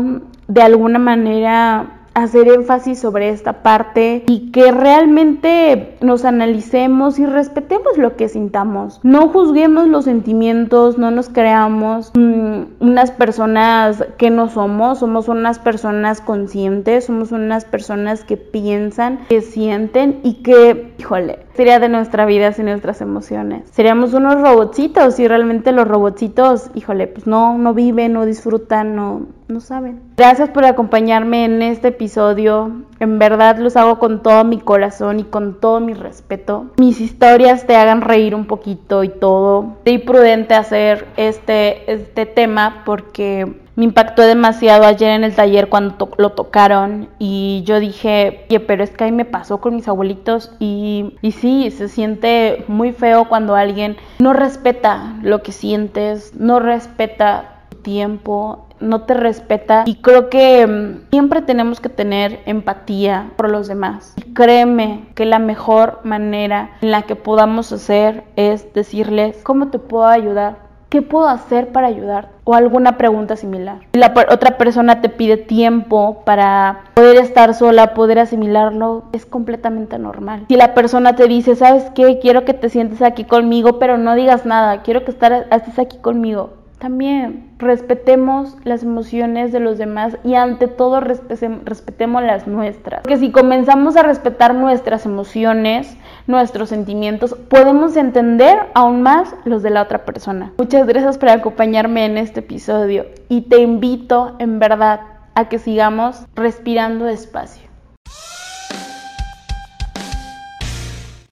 de 0.47 0.63
alguna 0.63 0.99
manera 0.99 1.98
hacer 2.23 2.49
énfasis 2.49 2.99
sobre 2.99 3.31
esta 3.31 3.63
parte 3.63 4.25
y 4.27 4.51
que 4.51 4.71
realmente 4.73 5.97
nos 6.01 6.25
analicemos 6.25 7.19
y 7.19 7.27
respetemos 7.27 7.97
lo 7.97 8.17
que 8.17 8.29
sintamos. 8.29 9.01
No 9.03 9.29
juzguemos 9.29 9.89
los 9.89 10.05
sentimientos, 10.05 10.99
no 10.99 11.11
nos 11.11 11.29
creamos 11.29 12.13
mm, 12.15 12.63
unas 12.81 13.11
personas 13.11 14.05
que 14.17 14.31
no 14.31 14.49
somos, 14.49 15.01
somos 15.01 15.29
unas 15.29 15.59
personas 15.59 16.21
conscientes, 16.21 17.07
somos 17.07 17.33
unas 17.33 17.65
personas 17.65 18.25
que 18.25 18.37
piensan, 18.37 19.21
que 19.29 19.41
sienten 19.41 20.21
y 20.23 20.43
que, 20.43 20.95
híjole, 20.99 21.48
sería 21.59 21.81
de 21.81 21.89
nuestra 21.89 22.25
vida 22.25 22.53
sin 22.53 22.67
nuestras 22.67 23.01
emociones. 23.01 23.69
Seríamos 23.73 24.15
unos 24.15 24.41
robotcitos 24.41 25.19
y 25.19 25.27
realmente 25.27 25.73
los 25.73 25.89
robotcitos, 25.89 26.71
híjole, 26.77 27.09
pues 27.09 27.27
no, 27.27 27.59
no 27.59 27.75
viven, 27.75 28.13
no 28.13 28.27
disfrutan, 28.27 28.95
no, 28.95 29.23
no 29.49 29.59
saben. 29.59 30.01
Gracias 30.17 30.51
por 30.51 30.65
acompañarme 30.65 31.47
en 31.47 31.61
este 31.63 31.89
episodio. 31.89 32.85
En 33.01 33.19
verdad 33.19 33.59
los 33.59 33.77
hago 33.77 33.99
con 33.99 34.23
todo 34.23 34.45
mi 34.45 34.61
corazón 34.61 35.19
y 35.19 35.25
con 35.25 35.59
todo 35.59 35.81
mi 35.81 35.95
respeto. 35.95 36.67
Mis 36.77 37.01
historias 37.01 37.67
te 37.67 37.75
hagan 37.75 38.03
reír 38.03 38.37
un 38.37 38.47
poquito 38.47 39.03
y 39.03 39.09
todo. 39.09 39.79
Soy 39.85 39.99
prudente 39.99 40.55
hacer 40.55 41.09
este, 41.17 41.93
este 41.93 42.25
tema 42.25 42.83
porque 42.85 43.53
me 43.79 43.85
impactó 43.85 44.23
demasiado 44.23 44.87
ayer 44.87 45.11
en 45.11 45.23
el 45.23 45.37
taller 45.37 45.69
cuando 45.69 46.11
lo 46.19 46.31
tocaron 46.31 47.11
y 47.21 47.63
yo 47.65 47.79
dije, 47.79 48.45
oye, 48.51 48.59
pero 48.59 48.83
es 48.83 48.91
que 48.91 49.05
ahí 49.05 49.13
me 49.13 49.25
pasó 49.25 49.61
con 49.61 49.77
mis 49.77 49.87
abuelitos 49.87 50.51
y, 50.59 51.15
y 51.23 51.31
sí, 51.31 51.71
se 51.71 51.87
siente 51.87 52.65
muy 52.67 52.91
feo 52.91 53.29
cuando 53.29 53.55
alguien 53.55 53.97
no 54.19 54.33
respeta 54.33 55.15
lo 55.23 55.45
que 55.45 55.53
sientes, 55.53 56.35
no 56.35 56.59
respeta 56.59 57.63
tu 57.69 57.77
tiempo, 57.77 58.67
no 58.81 59.03
te 59.03 59.15
respeta 59.15 59.85
y 59.87 59.95
creo 59.97 60.29
que 60.29 60.67
mm, 60.67 61.11
siempre 61.11 61.43
tenemos 61.43 61.81
que 61.81 61.89
tener 61.89 62.41
empatía 62.47 63.31
por 63.37 63.49
los 63.49 63.69
demás. 63.69 64.15
Y 64.17 64.35
créeme 64.35 65.05
que 65.15 65.25
la 65.25 65.39
mejor 65.39 66.01
manera 66.03 66.73
en 66.81 66.91
la 66.91 67.03
que 67.03 67.15
podamos 67.15 67.71
hacer 67.71 68.25
es 68.35 68.75
decirles, 68.75 69.39
¿cómo 69.45 69.69
te 69.69 69.79
puedo 69.79 70.09
ayudar? 70.09 70.68
¿Qué 70.89 71.03
puedo 71.03 71.29
hacer 71.29 71.69
para 71.69 71.87
ayudar? 71.87 72.31
O 72.45 72.55
alguna 72.55 72.97
pregunta 72.97 73.37
similar. 73.37 73.81
Si 73.93 74.01
la 74.01 74.15
otra 74.31 74.57
persona 74.57 75.03
te 75.03 75.11
pide 75.11 75.37
tiempo 75.37 76.23
para 76.25 76.85
poder 76.95 77.19
estar 77.19 77.53
sola, 77.53 77.93
poder 77.93 78.19
asimilarlo, 78.19 79.05
es 79.13 79.27
completamente 79.27 79.99
normal. 79.99 80.47
Si 80.49 80.57
la 80.57 80.73
persona 80.73 81.15
te 81.15 81.29
dice, 81.29 81.57
¿sabes 81.57 81.85
qué? 81.95 82.19
Quiero 82.21 82.47
que 82.47 82.55
te 82.55 82.71
sientes 82.71 83.03
aquí 83.03 83.25
conmigo, 83.25 83.79
pero 83.79 83.99
no 83.99 84.15
digas 84.15 84.47
nada. 84.47 84.81
Quiero 84.81 85.05
que 85.05 85.11
estés 85.11 85.79
aquí 85.79 85.99
conmigo 85.99 86.55
también 86.79 87.51
respetemos 87.59 88.57
las 88.65 88.83
emociones 88.83 89.53
de 89.53 89.61
los 89.61 89.79
demás 89.79 90.17
y 90.25 90.35
ante 90.35 90.69
todo 90.69 91.01
respetemos 91.01 92.23
las 92.23 92.47
nuestras. 92.47 93.03
Porque 93.03 93.19
si 93.19 93.33
comenzamos 93.33 93.97
a 93.97 94.03
respetar 94.03 94.55
nuestras 94.55 95.05
emociones, 95.05 95.97
nuestros 96.27 96.69
sentimientos, 96.69 97.35
podemos 97.49 97.97
entender 97.97 98.59
aún 98.75 99.03
más 99.03 99.35
los 99.45 99.63
de 99.63 99.71
la 99.71 99.83
otra 99.83 100.05
persona. 100.05 100.53
Muchas 100.59 100.87
gracias 100.87 101.19
por 101.19 101.31
acompañarme 101.31 102.05
en 102.07 102.19
este 102.19 102.41
episodio 102.41 103.07
y 103.29 103.43
te 103.43 103.61
invito 103.61 104.37
en 104.39 104.59
verdad 104.59 105.01
a 105.35 105.49
que 105.49 105.59
sigamos 105.59 106.25
respirando 106.35 107.05
despacio. 107.05 107.68